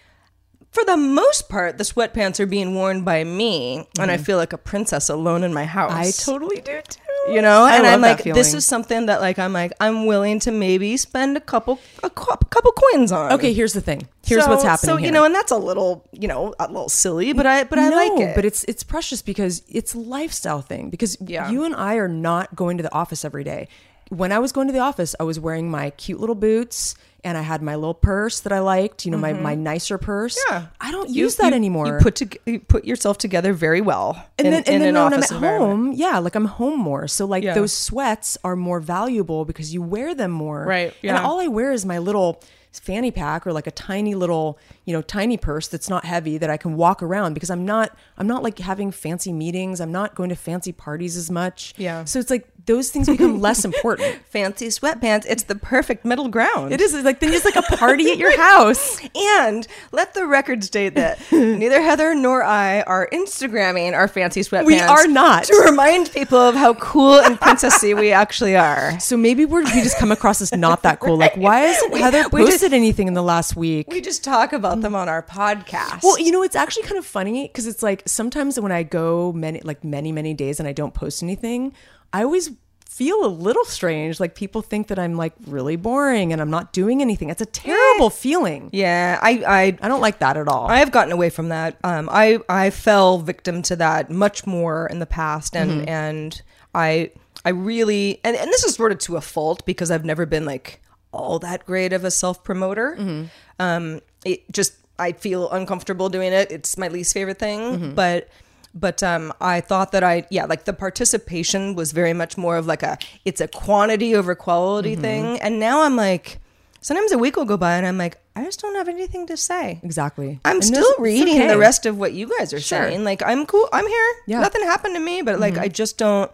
[0.70, 4.54] for the most part, the sweatpants are being worn by me, and I feel like
[4.54, 5.92] a princess alone in my house.
[5.92, 6.00] Mm-hmm.
[6.00, 6.98] I totally do too.
[7.30, 10.38] you know, I and I'm like, this is something that like I'm like I'm willing
[10.40, 13.32] to maybe spend a couple a couple coins on.
[13.32, 14.08] Okay, here's the thing.
[14.24, 14.88] Here's So- what's happening.
[14.88, 15.12] So you here.
[15.12, 17.96] know, and that's a little you know a little silly, but I but I no,
[17.96, 18.34] like it.
[18.34, 20.88] but it's it's precious because it's a lifestyle thing.
[20.88, 21.50] Because Yeah.
[21.50, 23.68] you and I are not going to the office every day.
[24.12, 26.94] When I was going to the office, I was wearing my cute little boots
[27.24, 29.06] and I had my little purse that I liked.
[29.06, 30.36] You know, my my nicer purse.
[30.36, 30.54] Mm-hmm.
[30.54, 30.66] Yeah.
[30.80, 31.86] I don't You- use that you- anymore.
[31.86, 34.94] You put to, you put yourself together very well, and in- then, in and then
[35.04, 37.08] when I'm at home, yeah, like I'm home more.
[37.08, 37.54] So like Yeah.
[37.54, 40.64] those sweats are more valuable because you wear them more.
[40.66, 41.22] Right, And yeah.
[41.24, 42.40] all I wear is my little
[42.72, 46.48] fanny pack or like a tiny little, you know, tiny purse that's not heavy that
[46.48, 49.78] I can walk around because I'm not I'm not like having fancy meetings.
[49.80, 51.74] I'm not going to fancy parties as much.
[51.76, 52.04] Yeah.
[52.04, 54.24] So it's like those things become less important.
[54.26, 55.24] fancy sweatpants.
[55.28, 56.72] It's the perfect middle ground.
[56.72, 59.00] It is it's like then it's like a party at your house.
[59.14, 64.66] And let the record state that neither Heather nor I are Instagramming our fancy sweatpants.
[64.66, 65.44] We are not.
[65.44, 68.98] To remind people of how cool and princessy we actually are.
[69.00, 71.16] So maybe we're, we just come across as not that cool.
[71.16, 73.86] Like, why hasn't Heather we posted just- anything in the last week?
[73.88, 76.02] We just talk about them on our podcast.
[76.02, 79.32] Well, you know, it's actually kind of funny because it's like sometimes when I go
[79.32, 81.74] many, like many, many days and I don't post anything,
[82.12, 82.50] I always
[82.88, 84.20] feel a little strange.
[84.20, 87.30] Like people think that I'm like really boring and I'm not doing anything.
[87.30, 88.68] It's a terrible feeling.
[88.72, 90.66] yeah, I, I I don't like that at all.
[90.68, 91.78] I have gotten away from that.
[91.84, 95.88] Um, I I fell victim to that much more in the past, and Mm-hmm.
[95.88, 96.42] and
[96.74, 97.10] I
[97.44, 100.44] I really and, and this is sort of to a fault because I've never been
[100.44, 100.80] like
[101.12, 102.96] all that great of a self promoter.
[102.98, 103.24] Mm-hmm.
[103.58, 106.52] Um, it just I feel uncomfortable doing it.
[106.52, 107.94] It's my least favorite thing, Mm-hmm.
[107.94, 108.28] but.
[108.74, 112.66] But um, I thought that I, yeah, like the participation was very much more of
[112.66, 115.02] like a, it's a quantity over quality Mm-hmm.
[115.02, 115.40] thing.
[115.40, 116.38] And now I'm like,
[116.80, 119.36] sometimes a week will go by and I'm like, I just don't have anything to
[119.36, 119.78] say.
[119.82, 120.40] exactly.
[120.44, 121.48] I'm And still reading okay.
[121.48, 122.88] the rest of what you guys are Sure.
[122.88, 123.04] saying.
[123.04, 123.68] Like I'm cool.
[123.74, 124.12] I'm here.
[124.26, 124.36] Yeah.
[124.36, 124.42] Mm-hmm.
[124.42, 126.30] Nothing happened to me, but like I just don't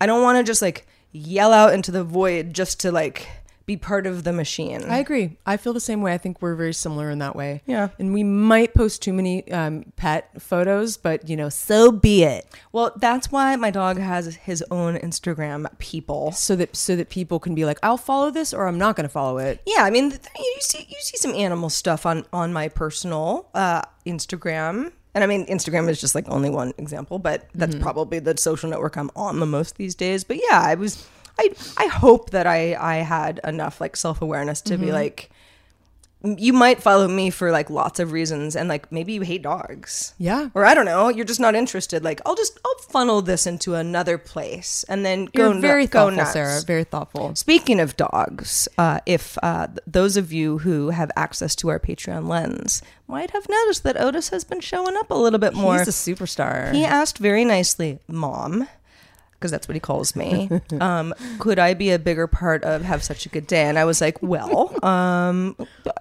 [0.00, 3.28] I don't want to just like yell out into the void just to like
[3.66, 4.84] be part of the machine.
[4.84, 5.36] I agree.
[5.46, 6.12] I feel the same way.
[6.12, 7.62] I think we're very similar in that way.
[7.66, 7.88] Yeah.
[7.98, 12.46] And we might post too many um, pet photos, but you know, so be it.
[12.72, 16.32] well, that's why my dog has his own Instagram people.
[16.32, 19.08] So that so that people can be like, I'll follow this or I'm not going
[19.08, 19.60] to follow it.
[19.66, 23.82] Yeah, I mean, you see, you see some animal stuff on on my personal uh,
[24.06, 28.36] Instagram, and I mean, Instagram is just like only one example, but that's probably the
[28.36, 30.24] social network I'm on the most these days.
[30.24, 31.06] But yeah, I was,
[31.38, 35.30] I I hope that I I had enough like self awareness to be like,
[36.22, 40.14] you might follow me for like lots of reasons, and like maybe you hate dogs,
[40.16, 40.48] Yeah.
[40.54, 42.02] or I don't know, you're just not interested.
[42.02, 45.88] Like I'll just I'll funnel this into another place, and then go You're very nu-
[45.88, 46.32] go thoughtful, nuts.
[46.32, 46.60] Sarah.
[46.66, 47.34] Very thoughtful.
[47.34, 51.78] Speaking of dogs, uh, if uh, th- those of you who have access to our
[51.78, 55.78] Patreon lens might have noticed that Otis has been showing up a little bit more.
[55.78, 56.72] He's a superstar.
[56.72, 58.66] he asked very nicely, "Mom,
[59.44, 60.48] because that's what he calls me.
[60.80, 63.64] um, could I be a bigger part of Have Such a Good Day?
[63.64, 65.54] And I was like, well, um,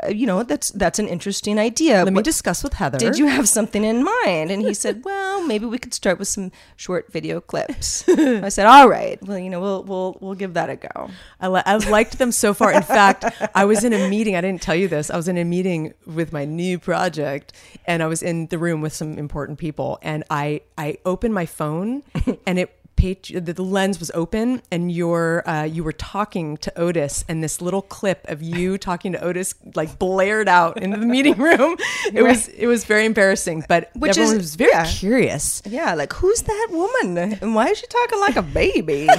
[0.10, 2.06] you know, that's that's an interesting idea.
[2.06, 2.98] Let me What- discuss with Heather.
[2.98, 4.50] did you have something in mind?
[4.50, 8.08] And he said, well, maybe we could start with some short video clips.
[8.08, 11.10] I said, all right, well, you know, we'll we'll we'll give that a go.
[11.42, 12.72] I, li- I liked them so far.
[12.72, 14.38] In fact, I was in a meeting.
[14.38, 15.10] I didn't tell you this.
[15.12, 17.52] I was in a meeting with my new project,
[17.86, 20.00] and I was in the room with some important people.
[20.02, 22.04] And I I opened my phone,
[22.48, 22.72] and it
[23.04, 27.44] page the, the lens was open, and your uh, you were talking to Otis, and
[27.44, 31.76] this little clip of you talking to Otis like blared out into the meeting room.
[32.14, 34.86] It was it was very embarrassing, but Which everyone is- was very yeah.
[34.86, 35.62] curious.
[35.66, 39.08] Yeah, like who's that woman, and why is she talking like a baby?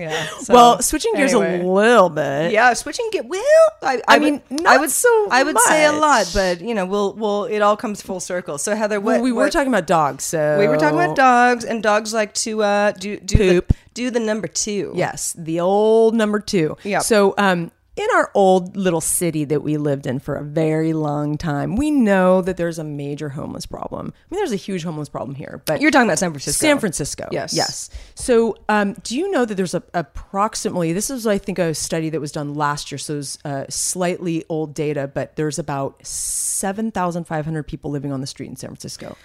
[0.00, 0.26] yeah.
[0.40, 1.60] so, well, switching gears anyway.
[1.60, 2.52] a little bit.
[2.52, 3.40] Yeah, switching get well.
[3.82, 6.74] I, I would- mean, I not would so I would say a lot, but you
[6.74, 8.58] know, we'll we'll it all comes full circle.
[8.58, 11.16] So Heather, what Well, we were what- talking about dogs, so we were talking about
[11.16, 13.68] dogs, and dogs like to uh, do do Poop.
[13.68, 14.92] The, do the number two.
[14.94, 16.76] Yes, the old number two.
[16.82, 16.98] Yeah.
[16.98, 21.38] So, um, in our old little city that we lived in for a very long
[21.38, 24.12] time, we know that there's a major homeless problem.
[24.12, 26.66] I mean, there's a huge homeless problem here, but You're talking about San Francisco.
[26.66, 27.28] San Francisco.
[27.30, 27.54] Yes.
[27.54, 27.90] Yes.
[28.16, 32.10] So, um, do you know that there's a, approximately, this is, I think, a study
[32.10, 32.98] that was done last year.
[32.98, 38.48] So, it's uh, slightly old data, but there's about 7,500 people living on the street
[38.48, 39.16] in San Francisco.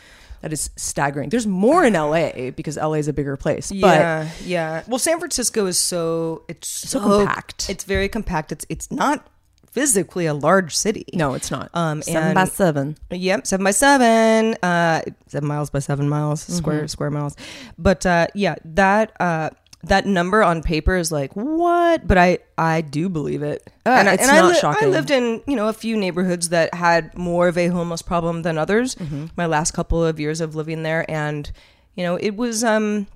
[0.42, 1.30] That is staggering.
[1.30, 3.70] There's more in LA because LA is a bigger place.
[3.70, 4.84] But Yeah, yeah.
[4.88, 7.70] Well, San Francisco is so it's so, compact.
[7.70, 8.52] It's very compact.
[8.52, 9.28] It's it's not
[9.72, 11.06] physically a large city.
[11.14, 11.70] no, it's not.
[11.74, 12.98] Um, seven by seven.
[13.12, 16.54] Yep, seven by seven, uh, seven miles by seven miles, Mm-hmm.
[16.58, 17.36] square square miles.
[17.78, 19.50] But uh, yeah, that uh,
[19.84, 22.06] that number on paper is like what?
[22.08, 23.64] But I I do believe it.
[23.86, 24.92] Uh, and I, it's and not I shocking.
[24.92, 28.58] lived in you know a few neighborhoods that had more of a homeless problem than
[28.58, 28.96] others.
[28.96, 29.28] Mm-hmm.
[29.38, 31.50] My last couple of years of living there, and
[31.96, 33.08] you know it was um,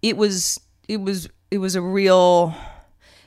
[0.00, 0.58] it was
[0.88, 2.54] it was it was a real.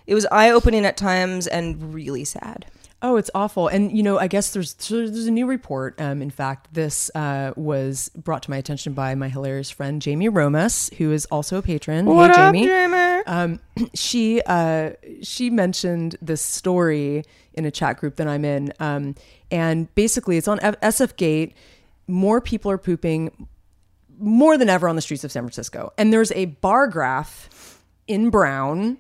[0.08, 2.66] It was eye opening at times and really sad.
[3.04, 3.68] Oh, it's awful.
[3.68, 6.00] And you know, I guess there's there's a new report.
[6.00, 10.30] Um, in fact, this uh, was brought to my attention by my hilarious friend Jamie
[10.30, 12.06] Romas, who is also a patron.
[12.06, 12.68] What hey, Jamie.
[13.26, 13.60] Um,
[13.96, 14.92] she uh,
[15.24, 17.24] she mentioned this story
[17.54, 19.16] in a chat group that I'm in, um,
[19.50, 21.56] and basically, it's on F- SF Gate.
[22.08, 23.48] More people are pooping
[24.20, 28.30] more than ever on the streets of San Francisco, and there's a bar graph in
[28.30, 29.00] brown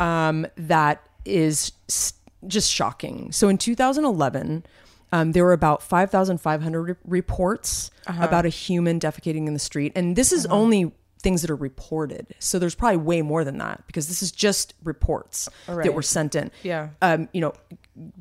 [0.00, 2.14] um, that is s-
[2.46, 3.32] just shocking.
[3.32, 4.64] So in 2011,
[5.12, 9.92] um, there were about 5,500 re- reports about a human defecating in the street.
[9.94, 12.34] And this is only things that are reported.
[12.38, 16.34] So there's probably way more than that because this is just reports that were sent
[16.34, 16.50] in.
[16.62, 16.90] Yeah.
[17.00, 17.54] Um, you know,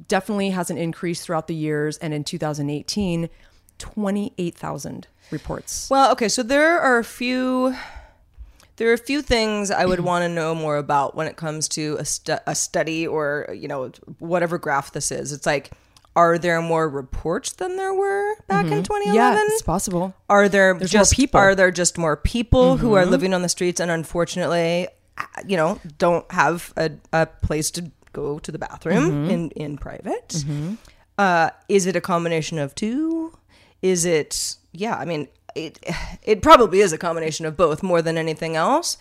[0.07, 1.97] definitely has an increase throughout the years.
[1.97, 3.29] And in 2018,
[3.77, 5.89] 28,000 reports.
[5.89, 7.75] Well, okay, so there are a few
[8.77, 11.67] there are a few things I would want to know more about when it comes
[11.69, 15.31] to a, stu- a study or you know whatever graph this is.
[15.31, 15.71] It's like
[16.15, 19.15] are there more reports than there were back in 2011?
[19.15, 20.13] Yeah, it's possible.
[20.29, 21.39] Are there There's more just people.
[21.39, 21.47] Mm-hmm.
[21.49, 25.57] Are there just more people who are living on the streets and unfortunately, uh, you
[25.57, 29.29] know, don't have a, a place to go to the bathroom Mm-hmm.
[29.31, 30.43] in in private?
[31.17, 33.35] Uh, is it a combination of two?
[33.81, 34.55] Is it?
[34.71, 35.79] Yeah, I mean, it
[36.23, 38.97] it probably is a combination of both more than anything else.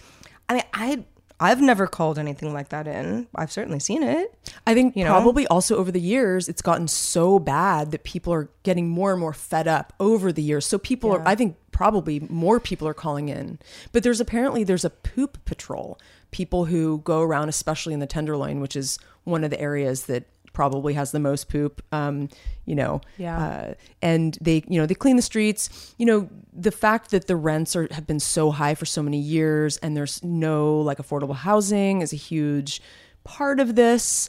[0.48, 1.04] I mean, I
[1.42, 3.26] I've never called anything like that in.
[3.34, 4.32] I've certainly seen it.
[4.64, 5.10] I think You know?
[5.10, 9.20] probably also over the years, it's gotten so bad that people are getting more and
[9.20, 10.64] more fed up over the years.
[10.66, 13.58] So people are, I think probably more people are calling in.
[13.90, 15.98] But there's apparently there's a poop patrol.
[16.30, 20.24] People who go around, especially in the Tenderloin, which is one of the areas that
[20.52, 21.82] probably has the most poop.
[21.92, 22.28] Um,
[22.64, 23.38] you know, Yeah.
[23.38, 25.94] uh, and they, you know, they clean the streets.
[25.98, 29.18] You know, the fact that the rents are have been so high for so many
[29.18, 32.80] years, and there's no like affordable housing is a huge
[33.24, 34.28] part of this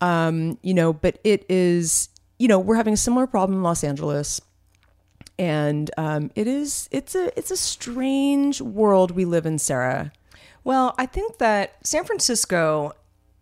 [0.00, 2.08] um, you know, but it is,
[2.38, 4.40] you know, we're having a similar problem in Los Angeles.
[5.38, 10.12] And um, it is it's a it's a strange world we live in, Sarah.
[10.64, 12.92] Well, I think that San Francisco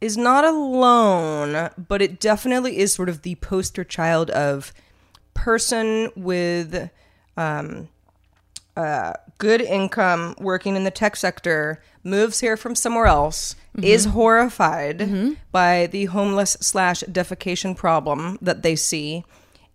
[0.06, 4.72] is not alone, but it definitely is sort of the poster child of
[5.34, 6.88] person with
[7.36, 7.88] um,
[8.76, 15.36] uh, good income working in the tech sector moves here from somewhere else is horrified
[15.52, 19.24] by the homeless slash defecation problem that they see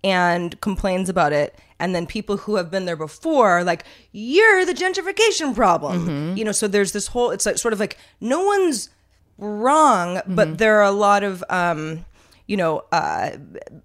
[0.03, 1.53] and complains about it.
[1.79, 6.36] And then people who have been there before are like you're the gentrification problem.
[6.38, 8.89] You know so there's this whole it's like sort of like no one's
[9.42, 12.06] wrong but there are a lot of um
[12.52, 13.32] you know, uh,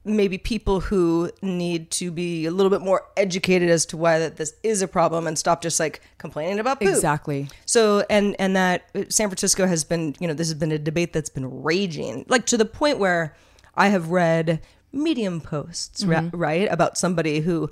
[0.05, 4.39] maybe people who need to be a little bit more educated as to why that
[4.39, 6.89] this is a problem and stop just like complaining about poop.
[6.89, 7.49] Exactly.
[7.65, 10.81] So and and that uh, San Francisco has been, you know, this has been a
[10.81, 13.37] debate that's been raging, like to the point where
[13.77, 17.71] I have read Medium posts, ra- right, about somebody who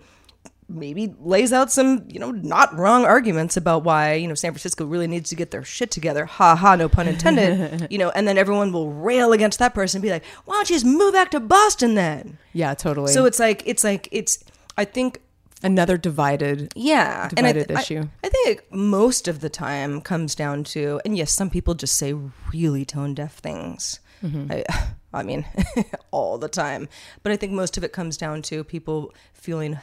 [0.69, 4.85] maybe lays out some, you know, not wrong arguments about why, you know, San Francisco
[4.85, 6.25] really needs to get their shit together.
[6.25, 7.87] Ha ha, no pun intended.
[7.91, 10.71] you know, and then everyone will rail against that person and be like, why don't
[10.71, 12.39] you just move back to Boston then?
[12.53, 13.13] Yeah, totally.
[13.13, 14.43] So it's like, it's like, it's,
[14.77, 15.21] I think
[15.63, 16.73] another divided.
[16.77, 18.09] yeah, and I, Divided issue.
[18.23, 21.97] I, think it most of the time comes down to, and yes, some people just
[21.97, 22.15] say
[22.53, 24.01] really tone deaf things.
[24.23, 24.53] Mm-hmm.
[24.53, 24.65] I,
[25.13, 25.47] I mean,
[26.11, 26.89] all the time.
[27.23, 29.79] But I think most of it comes down to people feeling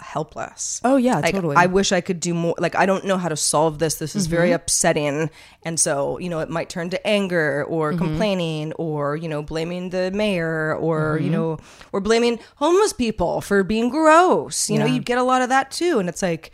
[0.00, 0.80] helpless.
[0.84, 1.56] Oh, yeah, like, totally.
[1.56, 2.54] I wish I could do more.
[2.58, 3.96] Like I don't know how to solve this.
[3.96, 4.36] This is Mm-hmm.
[4.36, 5.30] very upsetting,
[5.64, 7.98] and so you know it might turn to anger or Mm-hmm.
[8.04, 11.24] complaining or you know blaming the mayor or Mm-hmm.
[11.24, 11.58] you know
[11.92, 14.70] or blaming homeless people for being gross.
[14.70, 14.94] You know Yeah.
[14.94, 16.52] you get a lot of that too, and it's like,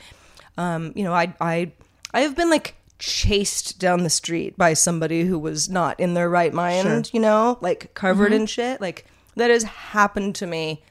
[0.57, 1.73] um, you know, I I
[2.13, 6.31] I have been like chased down the street by somebody who was not in their
[6.31, 7.11] right mind.
[7.13, 8.41] You know, like covered Mm-hmm.
[8.43, 8.81] in shit.
[8.81, 9.05] Like
[9.37, 10.83] that has happened to me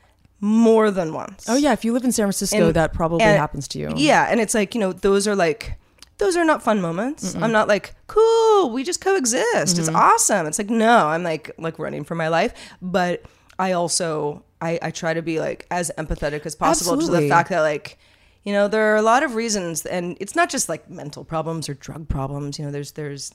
[0.44, 1.46] more than once.
[1.48, 3.94] Oh yeah, if you live in San Francisco, And- that probably and- happens to you.
[3.96, 5.80] Yeah, and it's like you know those are like
[6.18, 7.34] those are not fun moments.
[7.36, 8.70] I'm not like cool.
[8.72, 9.78] We just coexist.
[9.80, 9.96] It's Mm-hmm.
[9.96, 10.46] awesome.
[10.46, 13.24] It's like no, I'm like like running for my life, but
[13.58, 17.50] I also I, I try to be like as empathetic as possible to the fact
[17.50, 17.98] that like
[18.44, 21.70] you know there are a lot of reasons, and it's not just like mental problems
[21.70, 22.60] or drug problems.
[22.60, 23.32] You know, there's there's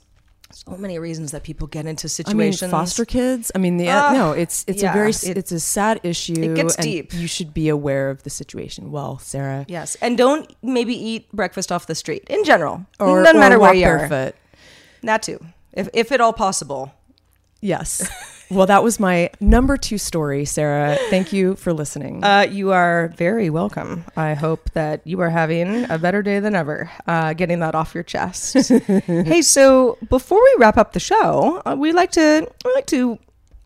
[0.51, 2.63] so many reasons that people get into situations.
[2.63, 3.53] I mean, foster kids.
[3.55, 6.33] I mean, the Ah, no, it's it's yeah, a very it- it's a sad issue.
[6.39, 7.13] it gets and deep.
[7.13, 8.91] You should be aware of the situation.
[8.91, 12.87] Well, Sarah, Yes, and don't maybe eat breakfast off the street in general.
[12.99, 14.09] or doesn't or matter where you are.
[14.09, 14.35] barefoot.
[15.03, 15.39] That too,
[15.73, 16.93] if if at all possible.
[17.61, 18.09] Yes.
[18.51, 20.97] well, that was my number two story, Sarah.
[21.11, 22.23] Thank you for listening.
[22.29, 24.05] Uh, you are very welcome.
[24.17, 27.95] I hope that you are having a better day than ever, uh, getting that off
[27.95, 28.55] your chest.
[28.79, 33.19] hey, so before we wrap up the show, uh, we like to we like to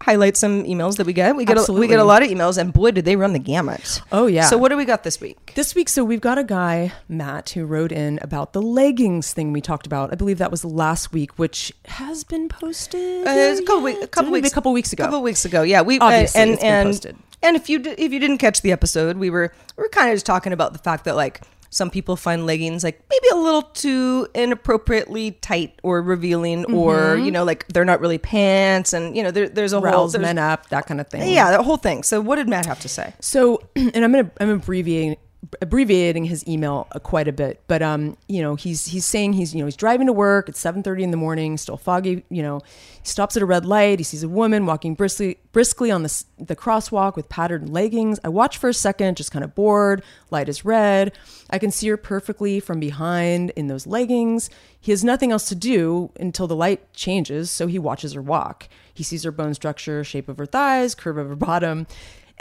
[0.03, 1.35] highlight some emails that we get.
[1.37, 3.39] We get a, we get a lot of emails, and boy, did they run the
[3.39, 4.03] gamut.
[4.11, 4.47] Oh, yeah.
[4.47, 5.53] So what do we got this week?
[5.55, 9.53] This week, so we've got a guy, Matt, who wrote in about the leggings thing
[9.53, 10.13] we talked about.
[10.13, 13.27] I believe that was last week, which has been posted.
[13.27, 15.05] Uh, a couple, week, a couple weeks, a couple weeks ago.
[15.05, 15.63] A couple weeks ago.
[15.63, 17.17] Yeah, we Obviously, and it's been and posted.
[17.43, 20.11] and if you di- if you didn't catch the episode, we were we were kind
[20.11, 21.41] of just talking about the fact that like
[21.73, 27.25] some people find leggings like maybe a little too inappropriately tight or revealing, or mm-hmm.
[27.25, 30.23] you know like they're not really pants, and you know there, there's a whole there's-
[30.23, 31.33] men up, that kind of thing.
[31.33, 32.03] yeah that whole thing.
[32.03, 33.14] So what did Matt have to say?
[33.20, 35.16] So, and I'm gonna I'm abbreviating
[35.61, 39.55] abbreviating his email uh, quite a bit, but um, you know, he's he's saying he's
[39.55, 42.24] you know he's driving to work It's 7:30 in the morning, still foggy.
[42.28, 42.61] You know,
[43.03, 43.99] he stops at a red light.
[43.99, 48.20] He sees a woman walking briskly briskly on the the crosswalk with patterned leggings.
[48.24, 50.03] I watch for a second, just kind of bored.
[50.30, 51.12] Light is red.
[51.51, 54.49] I can see her perfectly from behind in those leggings.
[54.80, 58.68] He has nothing else to do until the light changes, so he watches her walk.
[58.95, 61.86] He sees her bone structure, shape of her thighs, curve of her bottom.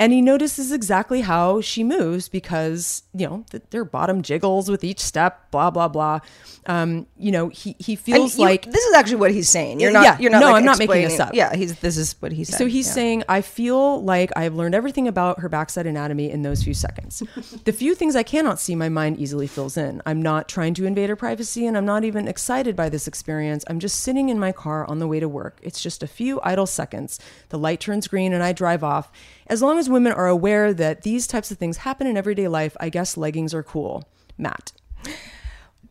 [0.01, 4.83] And he notices exactly how she moves because, you know, th- their bottom jiggles with
[4.83, 6.19] each step, blah, blah, blah.
[6.65, 9.79] Um, you know, he, he feels you- like this is actually what he's saying.
[9.79, 10.03] You're not.
[10.03, 10.39] Yeah, You're not.
[10.41, 11.33] no, like, I'm not making this up.
[11.35, 11.79] Yeah, he's.
[11.79, 12.57] This is what he said.
[12.57, 12.93] so he's Yeah.
[12.93, 17.21] saying, I feel like I've learned everything about her backside anatomy in those few seconds.
[17.65, 20.01] the few things I cannot see, my mind easily fills in.
[20.05, 23.63] I'm not trying to invade her privacy and I'm not even excited by this experience.
[23.67, 25.59] I'm just sitting in my car on the way to work.
[25.61, 27.19] It's just a few idle seconds.
[27.49, 29.11] The light turns green and I drive off.
[29.51, 32.77] As long as women are aware that these types of things happen in everyday life,
[32.79, 34.07] I guess leggings are cool.
[34.37, 34.71] Matt.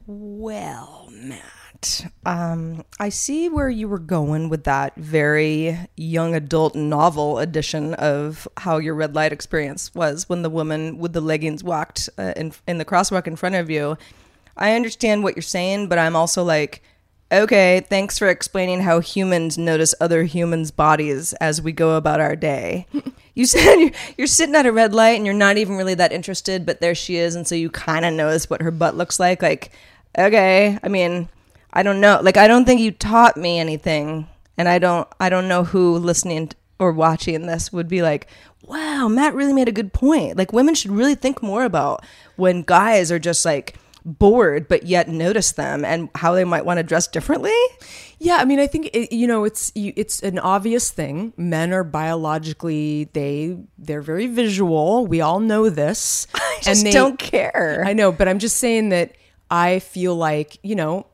[0.07, 7.39] Well, Matt, um, I see where you were going with that very young adult novel
[7.39, 12.09] edition of how your red light experience was when the woman with the leggings walked
[12.17, 13.99] uh, in in the crosswalk in front of you.
[14.57, 16.83] I understand what you're saying, but I'm also like,
[17.33, 22.37] okay, thanks for explaining how humans notice other humans' bodies as we go about our
[22.37, 22.87] day.
[23.33, 26.13] You said you're, you're sitting at a red light and you're not even really that
[26.13, 29.21] interested, but there she is, and so you kind of notice what her butt looks
[29.21, 29.41] like.
[29.41, 29.71] Like,
[30.19, 31.29] okay, I mean,
[31.73, 32.21] I don't know.
[32.23, 34.29] Like, I don't think you taught me anything,
[34.59, 38.27] and I don't, I don't know who listening or watching this would be like,
[38.63, 40.37] wow, Matt really made a good point.
[40.37, 42.05] Like, women should really think more about
[42.37, 46.79] when guys are just like bored, but yet notice them and how they might want
[46.79, 47.55] to dress differently.
[48.19, 51.33] Yeah, I mean, I think it, you know it's you, it's an obvious thing.
[51.37, 55.07] Men are biologically they they're very visual.
[55.07, 56.27] We all know this.
[56.35, 57.83] I just don't care.
[57.87, 59.17] I know, but I'm just saying that
[59.51, 61.07] I feel like you know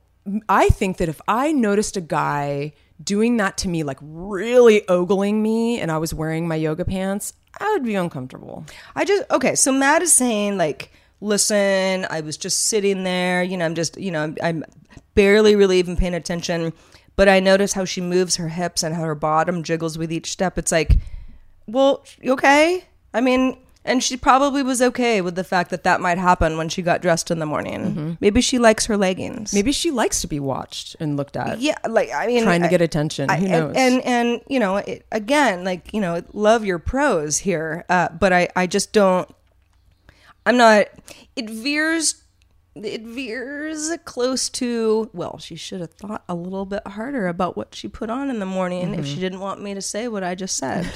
[0.48, 2.72] I think that if I noticed a guy
[3.02, 7.32] doing that to me, like really ogling me, and I was wearing my yoga pants,
[7.58, 8.64] I would be uncomfortable.
[8.94, 9.54] I just okay.
[9.54, 13.42] So Matt is saying like, listen, I was just sitting there.
[13.42, 14.64] You know, I'm just you know, I'm, I'm
[15.14, 16.72] barely really even paying attention,
[17.16, 20.30] but I notice how she moves her hips and how her bottom jiggles with each
[20.30, 20.58] step.
[20.58, 20.96] It's like,
[21.66, 22.84] well, okay?
[23.14, 23.58] I mean.
[23.88, 27.00] And she probably was okay with the fact that that might happen when she got
[27.02, 28.18] dressed in the morning.
[28.20, 29.54] Maybe she likes her leggings.
[29.54, 31.60] Maybe she likes to be watched and looked at.
[31.60, 33.30] yeah, like I mean, Trying to I- get attention.
[33.30, 33.76] I- Who and- knows?
[33.76, 38.32] And, and you know, it, again, like you know, love your pros here, uh, but
[38.32, 39.32] I I just don't.
[40.46, 40.86] I'm not.
[41.34, 42.22] It veers.
[42.74, 45.10] It veers close to.
[45.12, 48.38] Well, she should have thought a little bit harder about what she put on in
[48.38, 49.14] the morning if Mm-hmm.
[49.14, 50.86] she didn't want me to say what I just said.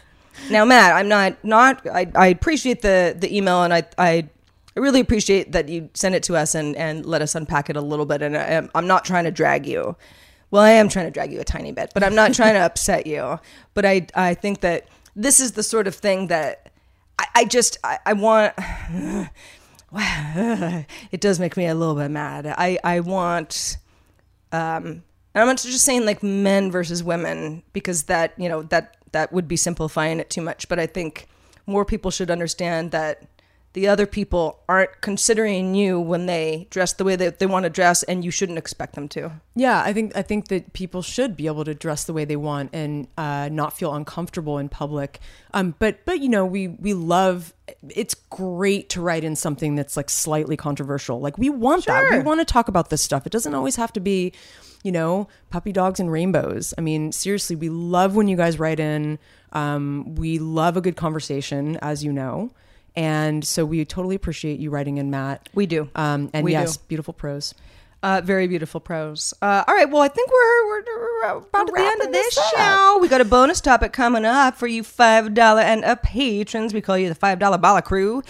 [0.50, 1.86] now, Matt, I'm not not.
[1.86, 4.28] I, I appreciate the the email, and I I.
[4.76, 7.76] I really appreciate that you send it to us and, and let us unpack it
[7.76, 8.22] a little bit.
[8.22, 9.96] And I, I'm not trying to drag you.
[10.52, 12.60] Well, I am trying to drag you a tiny bit, but I'm not trying to
[12.66, 13.40] upset you.
[13.74, 14.86] But I, I think that
[15.16, 16.69] this is the sort of thing that
[17.20, 18.54] I, I just, I, I want,
[21.12, 22.46] it does make me a little bit mad.
[22.46, 23.76] I, I want,
[24.52, 25.02] um,
[25.34, 29.32] and I'm not just saying like men versus women because that, you know, that, that
[29.34, 30.66] would be simplifying it too much.
[30.68, 31.28] But I think
[31.66, 33.22] more people should understand that
[33.72, 37.70] the other people aren't considering you when they dress the way that they want to
[37.70, 39.30] dress and you shouldn't expect them to.
[39.54, 42.36] Yeah, I think I think that people should be able to dress the way they
[42.36, 45.20] want and uh, not feel uncomfortable in public.
[45.54, 47.54] Um, but but you know we we love.
[47.88, 51.20] It's great to write in something that's like slightly controversial.
[51.20, 52.10] Like we want that.
[52.10, 53.24] We want to talk about this stuff.
[53.24, 54.32] It doesn't always have to be,
[54.82, 56.74] you know, puppy dogs and rainbows.
[56.76, 59.20] I mean, seriously, we love when you guys write in.
[59.52, 62.50] Um, we love a good conversation, as you know.
[62.96, 65.48] And so we totally appreciate you writing in, Matt.
[65.54, 65.88] We do.
[65.94, 66.82] Um, and We yes, do.
[66.88, 67.54] beautiful prose.
[68.02, 69.34] Uh, very beautiful prose.
[69.42, 72.34] Uh, all right, well, I think we're we're, we're about to the end of this
[72.34, 72.98] this show.
[73.00, 76.72] We got a bonus topic coming up for you five dollar and up patrons.
[76.72, 78.22] We call you the five dollar bala crew.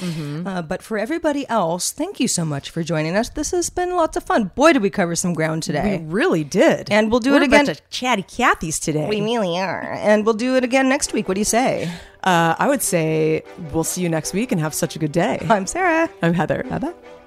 [0.45, 3.29] Uh, but for everybody else, thank you so much for joining us.
[3.29, 4.51] This has been lots of fun.
[4.57, 5.99] Boy, did we cover some ground today.
[5.99, 6.91] We really did.
[6.91, 7.67] And we'll do We're it a again.
[7.67, 9.09] bunch of chatty Cathys today.
[9.09, 11.29] we really are, and we'll do it again next week.
[11.29, 11.89] What do you say?
[12.25, 13.43] Uh, I would say
[13.73, 15.39] we'll see you next week and have such a good day.
[15.49, 16.11] I'm Sarah.
[16.23, 16.65] I'm Heather.
[16.69, 17.20] Bye bye.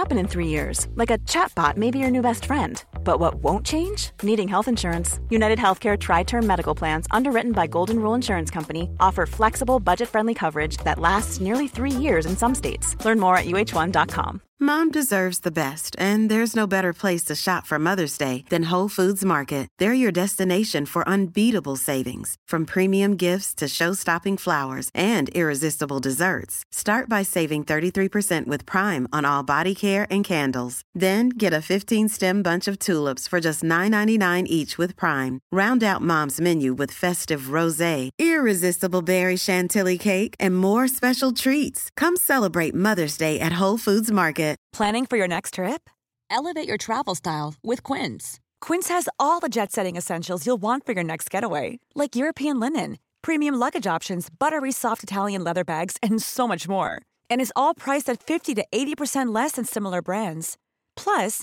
[0.00, 2.82] Happen in three years, like a chatbot may be your new best friend.
[3.04, 4.10] But what won't change?
[4.22, 5.18] Needing health insurance.
[5.28, 10.08] United Healthcare Tri Term Medical Plans, underwritten by Golden Rule Insurance Company, offer flexible, budget
[10.08, 12.96] friendly coverage that lasts nearly three years in some states.
[13.04, 14.40] Learn more at uhone.com.
[14.62, 18.64] Mom deserves the best, and there's no better place to shop for Mother's Day than
[18.64, 19.66] Whole Foods Market.
[19.78, 26.62] They're your destination for unbeatable savings, from premium gifts to show-stopping flowers and irresistible desserts.
[26.72, 30.82] Start by saving 33% with Prime on all body care and candles.
[30.94, 32.89] Then get a 15-stem bunch of tulips
[33.28, 35.40] for just $9.99 each with Prime.
[35.50, 41.88] Round out Mom's menu with festive rosé, irresistible berry chantilly cake, and more special treats.
[41.96, 44.56] Come celebrate Mother's Day at Whole Foods Market.
[44.72, 45.90] Planning for your next trip?
[46.30, 48.38] Elevate your travel style with Quince.
[48.60, 52.60] Quince has all the jet setting essentials you'll want for your next getaway, like European
[52.60, 57.02] linen, premium luggage options, buttery soft Italian leather bags, and so much more.
[57.28, 60.56] And is all priced at 50 to 80% less than similar brands.
[60.96, 61.42] Plus,